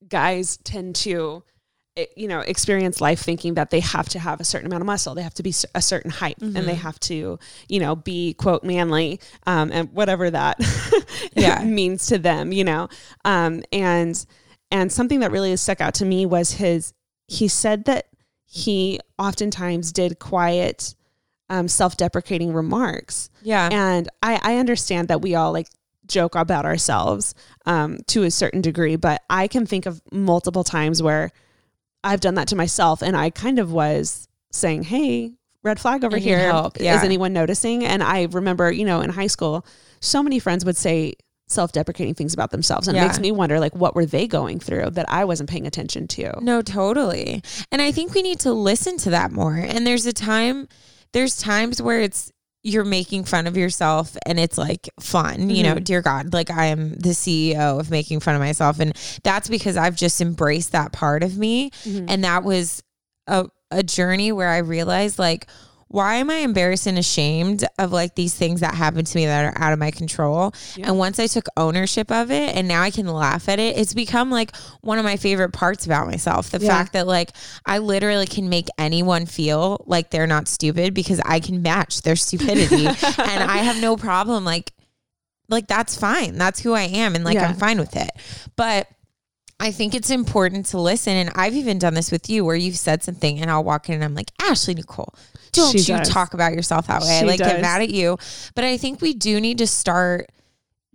[0.08, 1.44] guys tend to
[1.98, 4.86] eh, you know experience life thinking that they have to have a certain amount of
[4.86, 6.56] muscle they have to be a certain height mm-hmm.
[6.56, 6.82] and they mm-hmm.
[6.82, 10.58] have to you know be quote manly um, and whatever that
[11.34, 12.88] yeah means to them you know
[13.24, 14.26] um, and
[14.76, 16.94] and something that really stuck out to me was his,
[17.28, 18.08] he said that
[18.46, 20.96] he oftentimes did quiet,
[21.50, 23.30] um, self deprecating remarks.
[23.42, 23.70] Yeah.
[23.72, 25.70] And I, I understand that we all like
[26.08, 27.36] joke about ourselves
[27.66, 31.32] um, to a certain degree, but I can think of multiple times where
[32.04, 35.32] I've done that to myself and I kind of was saying, Hey,
[35.64, 36.40] red flag over here.
[36.80, 36.98] Yeah.
[36.98, 37.86] Is anyone noticing?
[37.86, 39.66] And I remember, you know, in high school,
[40.02, 41.14] so many friends would say,
[41.48, 43.04] self-deprecating things about themselves and yeah.
[43.04, 46.08] it makes me wonder like what were they going through that I wasn't paying attention
[46.10, 46.34] to.
[46.42, 47.44] No, totally.
[47.72, 49.56] And I think we need to listen to that more.
[49.56, 50.68] And there's a time
[51.14, 52.32] there's times where it's
[52.66, 55.50] you're making fun of yourself and it's like fun, mm-hmm.
[55.52, 55.84] you know, mm-hmm.
[55.84, 58.80] dear God, like I am the CEO of making fun of myself.
[58.80, 61.70] And that's because I've just embraced that part of me.
[61.70, 62.06] Mm-hmm.
[62.10, 62.82] And that was
[63.28, 65.48] a, a journey where I realized like,
[65.96, 69.46] why am I embarrassed and ashamed of like these things that happen to me that
[69.46, 70.54] are out of my control?
[70.82, 73.94] And once I took ownership of it and now I can laugh at it, it's
[73.94, 76.50] become like one of my favorite parts about myself.
[76.50, 76.68] The Yeah.
[76.70, 77.32] fact that like
[77.66, 82.18] I literally can make anyone feel like they're not stupid because I can match their
[82.18, 82.86] stupidity
[83.18, 84.74] and I have no problem like
[85.48, 86.38] like that's fine.
[86.38, 87.48] That's who I am and like Yeah.
[87.48, 88.10] I'm fine with it.
[88.58, 88.88] But
[89.58, 91.14] I think it's important to listen.
[91.14, 93.96] And I've even done this with you where you've said something and I'll walk in
[93.96, 95.14] and I'm like, Ashley Nicole,
[95.56, 96.10] don't She you does.
[96.10, 97.18] talk about yourself that way.
[97.18, 98.18] I She like get mad at you.
[98.56, 100.32] But I think we do need to start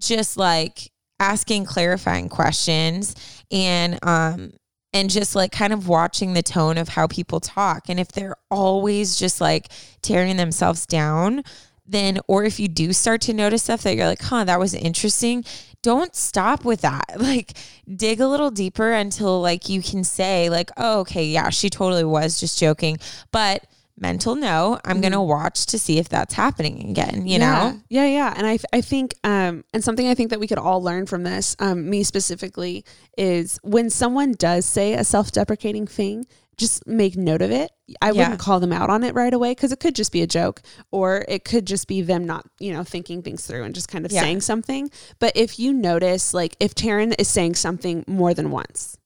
[0.01, 3.15] just like asking clarifying questions
[3.51, 4.53] and um
[4.93, 7.89] and just like kind of watching the tone of how people talk.
[7.89, 9.69] And if they're always just like
[10.03, 11.45] tearing themselves down,
[11.87, 14.75] then or if you do start to notice stuff that you're like, huh, that was
[14.75, 15.45] interesting,
[15.83, 17.05] don't stop with that.
[17.21, 17.53] Like
[17.95, 22.05] dig a little deeper until like you can say, like, oh, okay, yeah, she totally
[22.05, 22.97] was just joking.
[23.31, 23.65] But
[24.01, 27.71] mental no, I'm gonna watch to see if that's happening again, you yeah.
[27.71, 27.81] know?
[27.89, 28.35] Yeah, yeah.
[28.37, 31.23] And I, I think, um, and something I think that we could all learn from
[31.23, 32.85] this, um, me specifically,
[33.19, 36.25] is when someone does say a self deprecating thing,
[36.57, 37.71] just make note of it.
[38.03, 38.23] I Yeah.
[38.23, 40.61] wouldn't call them out on it right away because it could just be a joke
[40.91, 44.05] or it could just be them not, you know, thinking things through and just kind
[44.05, 44.21] of Yeah.
[44.21, 44.91] saying something.
[45.19, 48.99] But if you notice, like, if Taryn is saying something more than once,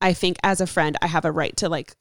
[0.00, 1.96] I think as a friend, I have a right to like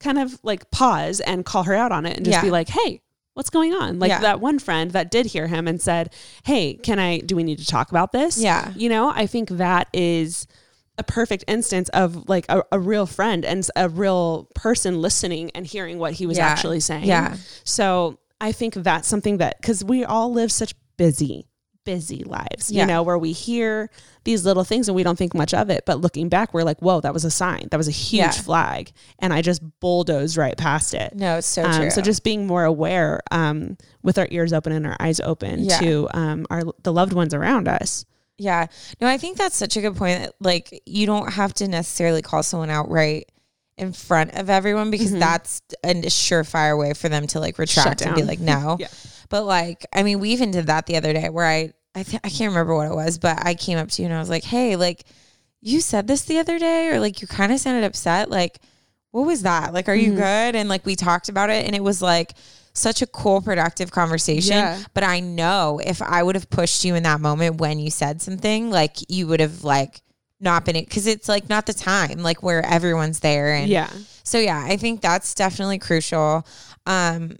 [0.00, 2.42] kind of like pause and call her out on it and just Yeah.
[2.42, 3.00] be like, hey,
[3.34, 3.98] what's going on?
[3.98, 4.20] Like Yeah.
[4.20, 6.12] that one friend that did hear him and said,
[6.44, 8.38] hey, can I, do we need to talk about this?
[8.40, 8.72] Yeah.
[8.76, 10.46] You know, I think that is
[10.98, 15.64] a perfect instance of like a, a real friend and a real person listening and
[15.66, 16.46] hearing what he was Yeah.
[16.48, 17.04] actually saying.
[17.04, 17.36] Yeah.
[17.62, 21.46] So I think that's something that, because we all live such busy,
[21.88, 22.82] busy lives, Yeah.
[22.82, 23.88] you know, where we hear
[24.24, 25.84] these little things and we don't think much of it.
[25.86, 27.66] But looking back, we're like, whoa, that was a sign.
[27.70, 28.30] That was a huge Yeah.
[28.30, 28.92] flag.
[29.18, 31.14] And I just bulldozed right past it.
[31.14, 31.90] No, it's so Um, true.
[31.90, 35.78] so just being more aware um, with our ears open and our eyes open Yeah.
[35.78, 38.04] to um, our the loved ones around us.
[38.36, 38.66] Yeah.
[39.00, 40.20] No, I think that's such a good point.
[40.20, 43.26] that, Like, you don't have to necessarily call someone out right
[43.78, 48.14] in front of everyone because that's a surefire way for them to like retract and
[48.14, 48.76] be like, no.
[48.78, 48.88] Yeah.
[49.30, 52.20] But like, I mean, we even did that the other day where I, I, th-
[52.24, 54.30] I can't remember what it was, but I came up to you and I was
[54.30, 55.04] like, hey, like,
[55.60, 58.30] you said this the other day, or like, you kind of sounded upset.
[58.30, 58.60] Like,
[59.10, 59.72] what was that?
[59.74, 60.54] Like, are you good?
[60.56, 62.32] And like, we talked about it and it was like,
[62.74, 64.52] such a cool, productive conversation.
[64.52, 64.80] Yeah.
[64.94, 68.22] But I know if I would have pushed you in that moment when you said
[68.22, 70.00] something, like you would have like
[70.38, 73.52] not been it because it's like not the time, like where everyone's there.
[73.52, 73.90] And Yeah.
[74.22, 76.46] so yeah, I think that's definitely crucial.
[76.86, 77.38] Um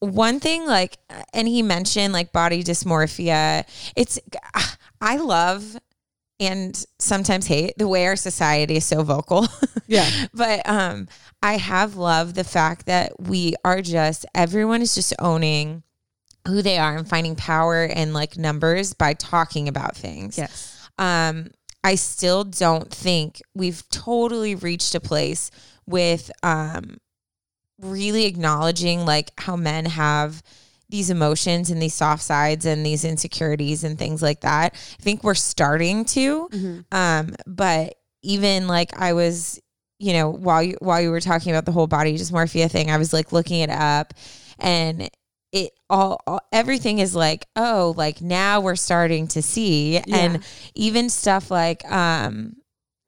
[0.00, 0.98] one thing like
[1.32, 3.64] and he mentioned like body dysmorphia.
[3.96, 4.18] It's
[5.00, 5.76] I love
[6.40, 9.46] and sometimes hate the way our society is so vocal.
[9.86, 10.08] Yeah.
[10.32, 11.08] but um
[11.42, 15.82] I have loved the fact that we are just everyone is just owning
[16.48, 20.38] who they are and finding power and like numbers by talking about things.
[20.38, 20.88] Yes.
[20.98, 21.50] Um
[21.82, 25.50] I still don't think we've totally reached a place
[25.86, 26.96] with um
[27.84, 30.42] really acknowledging like how men have
[30.88, 34.74] these emotions and these soft sides and these insecurities and things like that.
[34.74, 36.48] I think we're starting to
[36.92, 39.60] um but even like I was
[39.98, 42.96] you know while you while you were talking about the whole body dysmorphia thing I
[42.98, 44.14] was like looking it up
[44.58, 45.10] and
[45.52, 50.00] it all, all everything is like oh like now we're starting to see.
[50.16, 50.44] And
[50.74, 52.56] even stuff like um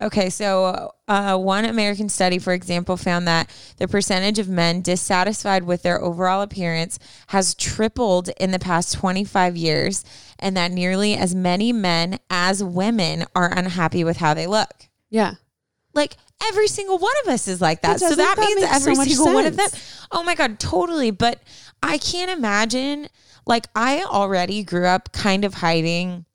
[0.01, 5.63] okay so uh, one american study for example found that the percentage of men dissatisfied
[5.65, 10.05] with their overall appearance has tripled in the past 25 years
[10.39, 15.35] and that nearly as many men as women are unhappy with how they look Yeah.
[15.95, 17.99] like every single one of us is like that.
[17.99, 19.69] So that, that means every so single one of them.
[20.13, 21.11] Oh my God, totally.
[21.11, 21.41] But
[21.83, 23.09] I can't imagine,
[23.47, 26.27] like, I already grew up kind of hiding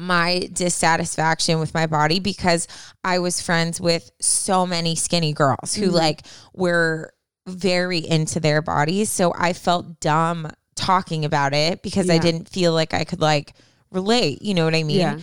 [0.00, 2.66] my dissatisfaction with my body because
[3.04, 5.84] I was friends with so many skinny girls Mm-hmm.
[5.84, 6.22] who, like,
[6.54, 7.12] were
[7.46, 9.10] very into their bodies.
[9.10, 13.52] So I felt dumb talking about it because I didn't feel like I could, like,
[13.90, 14.40] relate.
[14.42, 14.98] You know what I mean?
[14.98, 15.18] Yeah.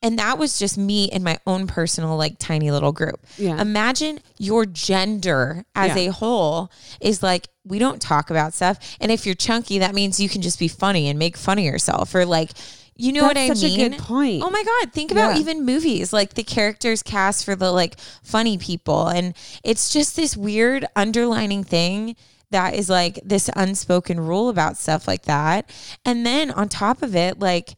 [0.00, 3.24] And that was just me in my own personal, like tiny little group.
[3.36, 3.60] Yeah.
[3.60, 6.08] Imagine your gender as Yeah.
[6.08, 6.70] a whole
[7.00, 8.78] is like, we don't talk about stuff.
[9.00, 11.64] And if you're chunky, that means you can just be funny and make fun of
[11.64, 12.52] yourself or like,
[12.98, 13.90] you know what I That's such a mean?
[13.92, 14.42] good point.
[14.44, 14.92] Oh my God.
[14.92, 15.40] Think about Yeah.
[15.40, 19.06] even movies, like the characters cast for the like funny people.
[19.08, 19.34] And
[19.64, 22.16] it's just this weird underlining thing
[22.50, 25.70] that is like this unspoken rule about stuff like that.
[26.04, 27.74] And then on top of it, like,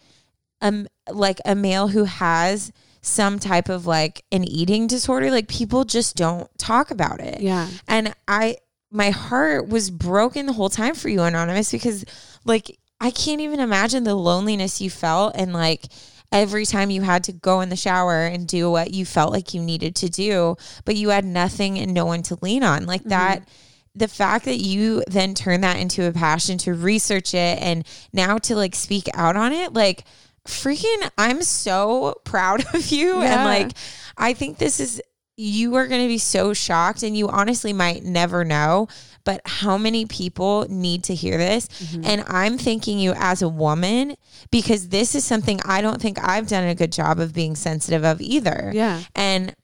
[0.63, 5.85] um like a male who has some type of like an eating disorder like people
[5.85, 7.67] just don't talk about it Yeah.
[7.89, 8.57] and i
[8.93, 12.05] my heart was broken the whole time for you, Anonymous, because
[12.45, 15.87] like I can't even imagine the loneliness you felt and like
[16.33, 19.55] every time you had to go in the shower and do what you felt like
[19.55, 22.87] you needed to do, but you had nothing and no one to lean on.
[22.87, 23.11] Like mm-hmm.
[23.11, 23.49] that
[23.95, 28.39] the fact that you then turn that into a passion to research it and now
[28.39, 30.05] to like speak out on it, like
[30.47, 33.23] freaking I'm so proud of you.
[33.23, 33.73] And like
[34.17, 35.03] I think this is
[35.37, 38.87] you are going to be so shocked and you honestly might never know
[39.31, 42.03] but how many people need to hear this mm-hmm.
[42.05, 44.17] and i'm thanking you as a woman
[44.51, 48.05] because this is something i don't think i've done a good job of being sensitive
[48.05, 49.03] of either Yeah.
[49.15, 49.55] and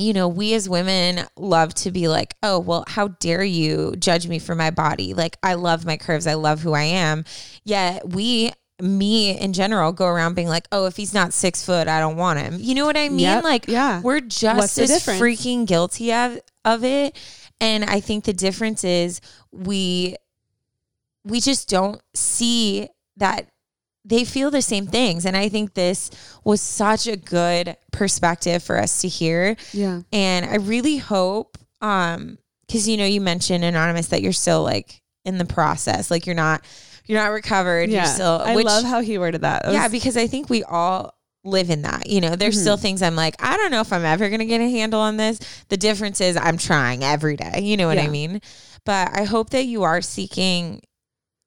[0.00, 4.28] you know, we as women love to be like, oh, well, how dare you judge
[4.28, 5.12] me for my body?
[5.12, 6.26] Like, I love my curves.
[6.28, 7.24] I love who I am.
[7.64, 11.88] Yet we, me in general, go around being like, oh, if he's not six foot,
[11.88, 12.58] I don't want him.
[12.60, 13.18] You know what I mean?
[13.18, 13.42] Yep.
[13.44, 14.00] Like, Yeah.
[14.00, 15.20] we're just as difference?
[15.20, 17.18] freaking guilty of, of it.
[17.60, 20.16] And I think the difference is we,
[21.24, 23.48] we just don't see that
[24.04, 25.26] they feel the same things.
[25.26, 26.10] And I think this
[26.44, 29.56] was such a good perspective for us to hear.
[29.72, 30.02] Yeah.
[30.12, 35.02] And I really hope, um, because you know, you mentioned anonymous that you're still like
[35.24, 36.64] in the process, like you're not,
[37.06, 37.90] you're not recovered.
[37.90, 38.04] Yeah.
[38.04, 38.40] You're still.
[38.42, 39.64] I love how he worded that.
[39.64, 41.17] That yeah, because I think we all
[41.48, 42.08] live in that.
[42.08, 44.60] You know, there's still things I'm like, I don't know if I'm ever gonna get
[44.60, 45.38] a handle on this.
[45.68, 47.60] The difference is I'm trying every day.
[47.62, 48.40] You know what I mean?
[48.84, 50.82] But I hope that you are seeking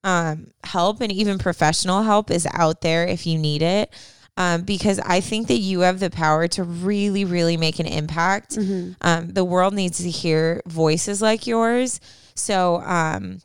[0.04, 3.94] um help and even professional help is out there if you need it.
[4.38, 8.56] Um, because I think that you have the power to really, really make an impact.
[8.56, 8.96] Mhm.
[9.02, 12.00] Um, the world needs to hear voices like yours.
[12.34, 13.42] So um,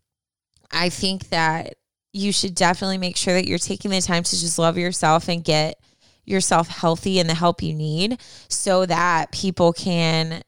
[0.71, 1.75] I think that
[2.13, 5.45] you should definitely make sure that you're taking the time to just love yourself and
[5.45, 5.79] get
[6.27, 10.43] yourself healthy and the help you need so that people can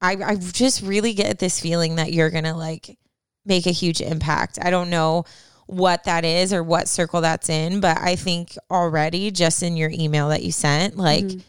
[0.00, 2.98] I, I just really get this feeling that you're gonna like
[3.46, 4.58] make a huge impact.
[4.60, 5.24] I don't know
[5.66, 9.90] what that is or what circle that's in, but I think already just in your
[9.90, 11.40] email that you sent, like Mm-hmm.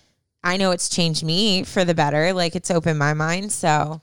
[0.45, 2.31] I know it's changed me for the better.
[2.31, 3.51] Like it's opened my mind.
[3.51, 4.01] So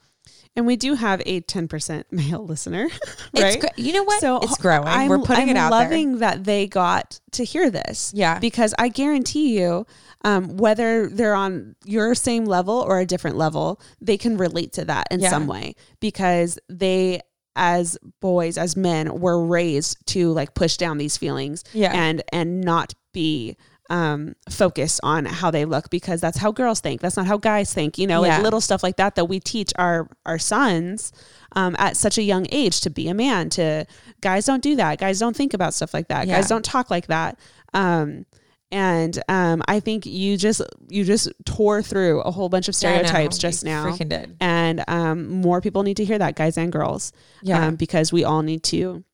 [0.55, 2.89] And we do have a 10% male listener,
[3.33, 3.61] it's right?
[3.61, 4.21] gr- you know what?
[4.21, 4.87] So it's growing.
[4.87, 5.79] I'm, We're putting I'm it out there.
[5.81, 8.13] I'm loving that they got to hear this.
[8.15, 8.39] Yeah.
[8.39, 9.87] Because I guarantee you,
[10.25, 14.85] um, whether they're on your same level or a different level, they can relate to
[14.85, 15.31] that in Yeah.
[15.31, 17.21] some way because they,
[17.57, 21.93] as boys, as men, were raised to like push down these feelings Yeah.
[21.95, 23.57] and and not be
[23.91, 27.75] um focus on how they look because that's how girls think that's not how guys
[27.75, 28.35] think you know Yeah.
[28.37, 31.13] like little stuff like that that we teach our our sons
[31.55, 33.85] um, at such a young age to be a man to
[34.21, 36.37] guys don't do that guys don't think about stuff like that Yeah.
[36.37, 37.39] guys don't talk like that
[37.75, 38.25] um
[38.71, 42.79] and um i think you just you just tore through a whole bunch of Yeah,
[43.03, 44.37] stereotypes You just now Freaking did.
[44.41, 47.13] and um more people need to hear that guys and girls
[47.43, 47.67] Yeah.
[47.67, 49.05] um, because we all need to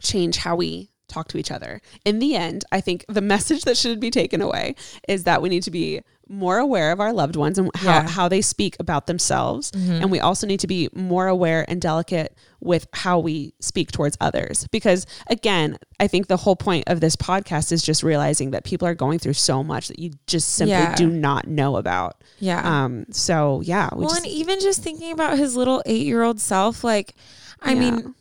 [0.00, 1.80] change how we talk to each other.
[2.04, 4.74] In the end, I think the message that should be taken away
[5.08, 7.98] is that we need to be more aware of our loved ones and how, Yeah.
[8.00, 8.08] Mm-hmm.
[8.08, 9.70] how they speak about themselves.
[9.74, 14.16] And we also need to be more aware and delicate with how we speak towards
[14.20, 14.66] others.
[14.70, 18.88] Because again, I think the whole point of this podcast is just realizing that people
[18.88, 20.94] are going through so much that you just simply Yeah.
[20.94, 22.22] do not know about.
[22.38, 22.62] Yeah.
[22.84, 26.22] Um, so yeah, we well, just, and even just thinking about his little eight year
[26.22, 27.14] old self, like,
[27.60, 27.80] I Yeah.
[27.80, 28.14] mean,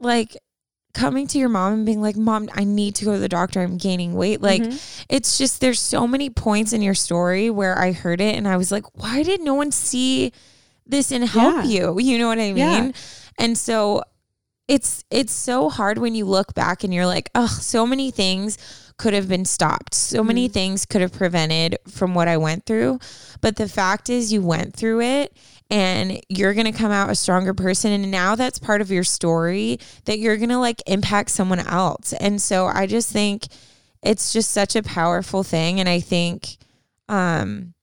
[0.00, 0.36] like
[0.94, 3.60] coming to your mom and being like, Mom, I need to go to the doctor.
[3.60, 4.40] I'm gaining weight.
[4.40, 5.04] Like, Mm-hmm.
[5.10, 8.56] it's just, there's so many points in your story where I heard it and I
[8.56, 10.32] was like, why did no one see
[10.86, 11.64] this and help Yeah.
[11.64, 11.98] you?
[12.00, 12.56] You know what I mean?
[12.56, 12.92] Yeah.
[13.38, 14.02] And so
[14.68, 18.56] it's, it's so hard when you look back and you're like, oh, so many things
[18.96, 19.92] could have been stopped.
[19.92, 23.00] So many things could have prevented from what I went through.
[23.40, 25.36] But the fact is, you went through it
[25.70, 27.90] and you're going to come out a stronger person.
[27.92, 32.12] And now that's part of your story that you're going to like impact someone else.
[32.14, 33.46] And so I just think
[34.02, 35.80] it's just such a powerful thing.
[35.80, 36.58] And I think,
[37.08, 37.74] um,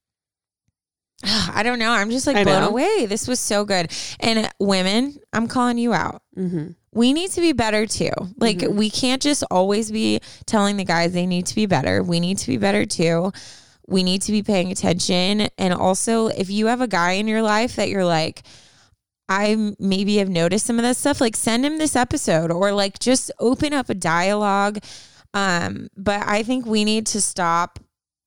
[1.24, 1.92] I don't know.
[1.92, 2.70] I'm just like I blown know.
[2.70, 3.06] away.
[3.08, 3.92] This was so good.
[4.20, 6.76] And women, I'm calling you out Mhm.
[6.94, 8.12] we need to be better too.
[8.38, 8.76] Like Mm-hmm.
[8.78, 12.02] we can't just always be telling the guys they need to be better.
[12.04, 13.32] We need to be better too.
[13.88, 15.48] We need to be paying attention.
[15.58, 18.44] And also, if you have a guy in your life that you're like,
[19.30, 23.00] I maybe have noticed some of this stuff, like send him this episode or like
[23.00, 24.80] just open up a dialogue.
[25.34, 27.80] Um, but I think we need to stop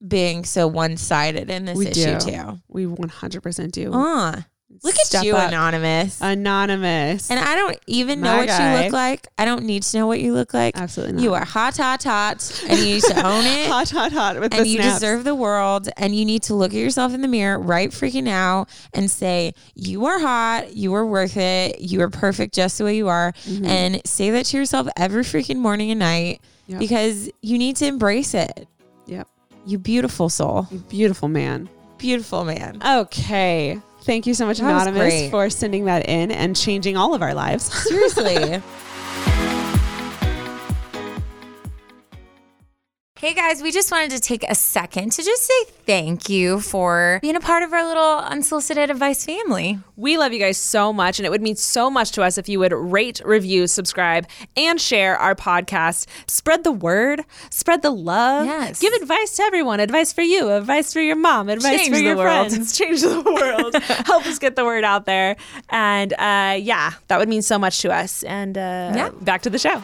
[0.07, 2.31] being so one sided in this We issue do.
[2.31, 2.61] too.
[2.69, 3.93] we 100% do.
[3.93, 4.43] Uh,
[4.83, 5.49] Look at you, up.
[5.49, 6.20] anonymous.
[6.20, 7.31] Anonymous.
[7.31, 8.77] and I don't even know My what guy.
[8.79, 9.27] you look like.
[9.39, 10.77] I don't need to know what you look like.
[10.77, 11.22] Absolutely not.
[11.22, 13.68] You are hot, hot, hot, and you need to own it.
[13.68, 14.95] hot, hot, hot with and you snaps.
[15.01, 18.25] deserve the world and you need to look at yourself in the mirror right freaking
[18.25, 22.85] now and say you are hot you are worth it you are perfect just the
[22.85, 23.64] way you are Mm-hmm.
[23.66, 26.79] and say that to yourself every freaking morning and night Yep.
[26.81, 28.66] because you need to embrace it
[29.07, 29.29] Yep.
[29.66, 31.68] you beautiful soul You Beautiful man.
[31.99, 33.81] beautiful man Okay.
[34.05, 37.33] Thank you so much, That Anonymous, for sending that in and changing all of our
[37.33, 37.73] lives.
[37.89, 38.63] seriously
[43.21, 47.21] Hey guys, we just wanted to take a second to just say thank you for
[47.23, 49.79] being a part of our little unsolicited advice family.
[49.97, 52.49] We love you guys so much, and it would mean so much to us if
[52.49, 56.07] you would rate, review, subscribe, and share our podcast.
[56.27, 58.47] Spread the word, spread the love.
[58.47, 58.81] Yes.
[58.81, 62.03] Give advice to everyone advice for you, advice for your mom, advice Change for the
[62.03, 62.49] your world.
[62.51, 62.73] friends.
[62.77, 63.75] Change the world.
[64.07, 65.37] Help us get the word out there.
[65.71, 68.25] And uh, yeah, that would mean so much to us.
[68.25, 69.11] And uh, Yeah.
[69.21, 69.81] back to the show.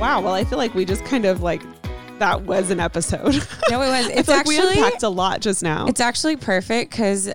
[0.00, 0.20] Wow.
[0.20, 1.62] Well, I feel like we just kind of like
[2.18, 3.34] that was an episode.
[3.70, 5.86] no it was I it's feel like we unpacked a lot just now.
[5.86, 7.30] it's actually perfect because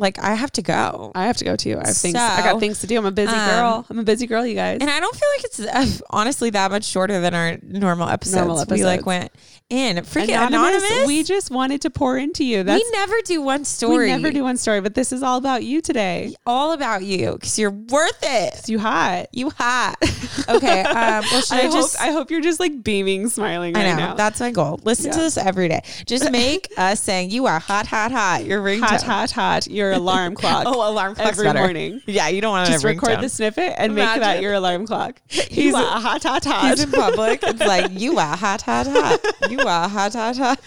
[0.00, 1.78] like i have to go I have to go too.
[1.82, 2.14] I have things.
[2.14, 2.96] I got things to do.
[2.96, 3.86] I'm a busy um, girl.
[3.90, 4.78] I'm a busy girl, you guys.
[4.80, 5.60] And I don't feel like it's
[6.00, 8.46] uh, honestly that much shorter than our normal episodes.
[8.46, 9.32] Normal We like went
[9.70, 11.06] in freaking anonymous.
[11.06, 12.62] We just wanted to pour into you.
[12.62, 14.06] That's we never do one story.
[14.06, 16.34] we never do one story, but this is all about you today.
[16.46, 18.68] all about you because you're worth it.
[18.68, 19.26] You hot.
[19.32, 19.96] You hot.
[20.48, 20.80] Okay.
[20.80, 21.90] Um, well, should I, I, hope?
[22.00, 24.14] I hope you're just like beaming, smiling I right know now.
[24.14, 24.80] that's my goal.
[24.82, 25.82] Listen to this every day.
[26.06, 28.44] Just make us saying you are hot, hot, hot.
[28.44, 28.80] Your ringtone.
[28.80, 29.66] hot, hot, hot.
[29.90, 30.64] Your alarm clock.
[30.66, 31.58] Oh, alarm clock's every better.
[31.60, 32.02] morning.
[32.06, 35.20] Yeah, you don't want to Just record the snippet and make that your alarm clock.
[35.28, 36.70] He's- a hot, hot, hot.
[36.70, 37.40] He's in public.
[37.50, 39.50] It's like you are hot, hot, hot.
[39.50, 40.60] You are hot, hot, hot.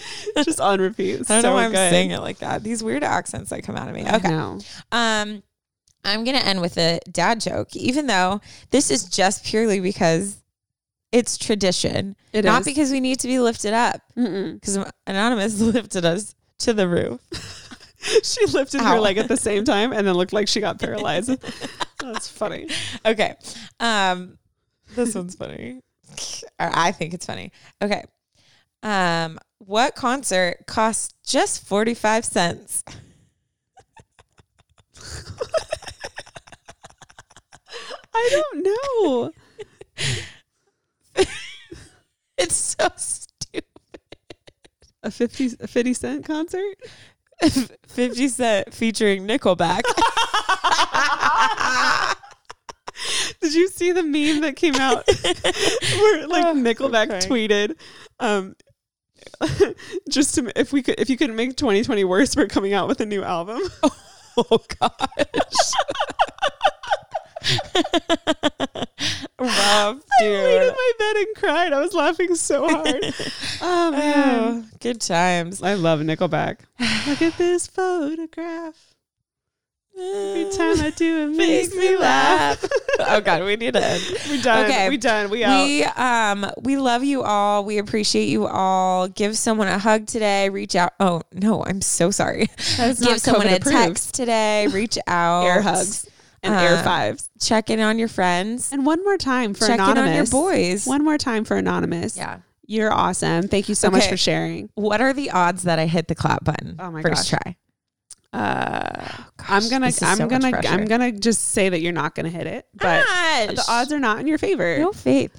[0.44, 1.14] just on repeat.
[1.14, 1.92] I don't so know why I'm good.
[1.92, 2.64] saying it like that.
[2.64, 4.06] These weird accents that come out of me.
[4.10, 4.34] Okay.
[4.92, 5.44] Um,
[6.06, 10.42] I'm gonna end with a dad joke, even though this is just purely because
[11.14, 12.66] it's tradition, It not is.
[12.66, 14.02] because we need to be lifted up.
[14.16, 17.22] Because anonymous lifted us to the roof.
[18.24, 18.94] She lifted Ow.
[18.94, 21.30] her leg at the same time and then looked like she got paralyzed.
[22.00, 22.68] That's funny.
[23.06, 23.36] Okay,
[23.80, 24.38] um,
[24.96, 25.82] this one's funny.
[26.60, 27.52] Or I think it's funny.
[27.82, 28.04] Okay,
[28.84, 32.84] um, what concert costs just forty five cents?
[38.14, 39.32] I don't know.
[42.38, 43.64] It's so stupid.
[45.04, 46.76] A 50, a 50 cent concert?
[47.88, 49.82] Fifty Cent featuring Nickelback.
[53.42, 55.06] Did you see the meme that came out
[55.98, 57.76] where like Oh, Nickelback tweeted,
[58.20, 58.56] um,
[60.10, 63.02] just to if we could if you couldn't make 2020 worse, we're coming out with
[63.02, 63.62] a new album.
[64.38, 65.72] Oh gosh.
[69.40, 71.74] Rough, I laid in my bed and cried.
[71.74, 73.14] I was laughing so hard.
[73.62, 75.62] oh man, Oh, good times.
[75.62, 76.60] I love Nickelback.
[77.08, 78.94] Look at this photograph.
[79.96, 82.64] Every time I do it makes me laugh.
[83.00, 84.04] oh god, we need to end.
[84.30, 84.66] we done.
[84.66, 84.90] Okay.
[84.90, 85.30] We're done.
[85.30, 85.66] We out.
[85.66, 87.64] We um we love you all.
[87.66, 89.08] We appreciate you all.
[89.08, 90.50] Give someone a hug today.
[90.50, 90.94] Reach out.
[91.00, 92.50] Oh no, I'm so sorry.
[92.78, 93.78] Give someone a approved.
[93.78, 94.68] text today.
[94.68, 95.44] Reach out.
[95.44, 96.08] air hugs
[96.44, 97.30] and air Uh, fives.
[97.40, 98.72] Check in on your friends.
[98.72, 99.88] And one more time for anonymous.
[99.88, 100.86] Check in on your boys.
[100.86, 102.16] One more time for anonymous.
[102.18, 102.40] Yeah.
[102.66, 103.48] You're awesome.
[103.48, 104.70] Thank you so much for sharing.
[104.76, 106.78] What are the odds that I hit the clap button?
[106.80, 107.42] Oh my first gosh.
[107.42, 107.56] try.
[108.32, 110.60] Uh, I'm gonna, I'm so gonna.
[110.68, 113.06] I'm gonna just say that you're not gonna hit it, but
[113.48, 114.80] the odds are not in your favor.
[114.80, 115.32] no faith.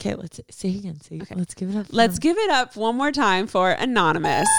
[0.00, 1.00] Okay, let's say again.
[1.00, 1.86] Say let's give it up.
[1.90, 4.48] Let's give it up one more time for anonymous.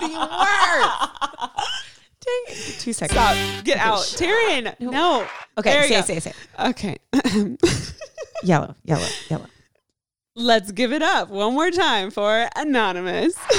[0.00, 0.08] No.
[0.08, 1.50] the worst.
[2.24, 2.80] Dang it.
[2.80, 3.18] Two seconds.
[3.18, 3.64] Stop.
[3.64, 4.74] Get out, Taryn.
[4.80, 5.26] No.
[5.58, 6.32] Okay, There say say say.
[6.58, 6.98] Okay.
[8.42, 9.46] Yellow, yellow, yellow.
[10.36, 13.34] Let's give it up one more time for anonymous.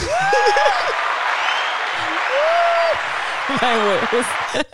[3.61, 4.66] My worst.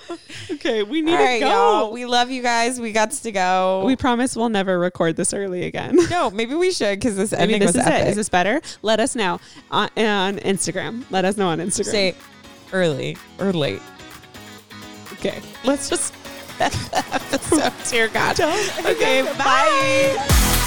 [0.52, 1.48] okay, we need All right, to go.
[1.50, 1.92] y'all.
[1.92, 2.80] We love you guys.
[2.80, 3.84] We got to go.
[3.84, 5.96] We promise we'll never record this early again.
[6.10, 8.06] no, maybe we should because this Maybe ending this was is epic.
[8.06, 8.08] it.
[8.10, 8.60] Is this better?
[8.82, 9.40] Let us know
[9.70, 11.04] on, on Instagram.
[11.10, 11.84] Let us know on Instagram.
[11.84, 12.14] Say
[12.72, 13.82] early or late.
[15.14, 15.40] okay.
[15.64, 16.14] Let's just
[16.60, 17.72] end the episode.
[17.90, 18.38] Dear God.
[18.40, 20.58] Okay, bye.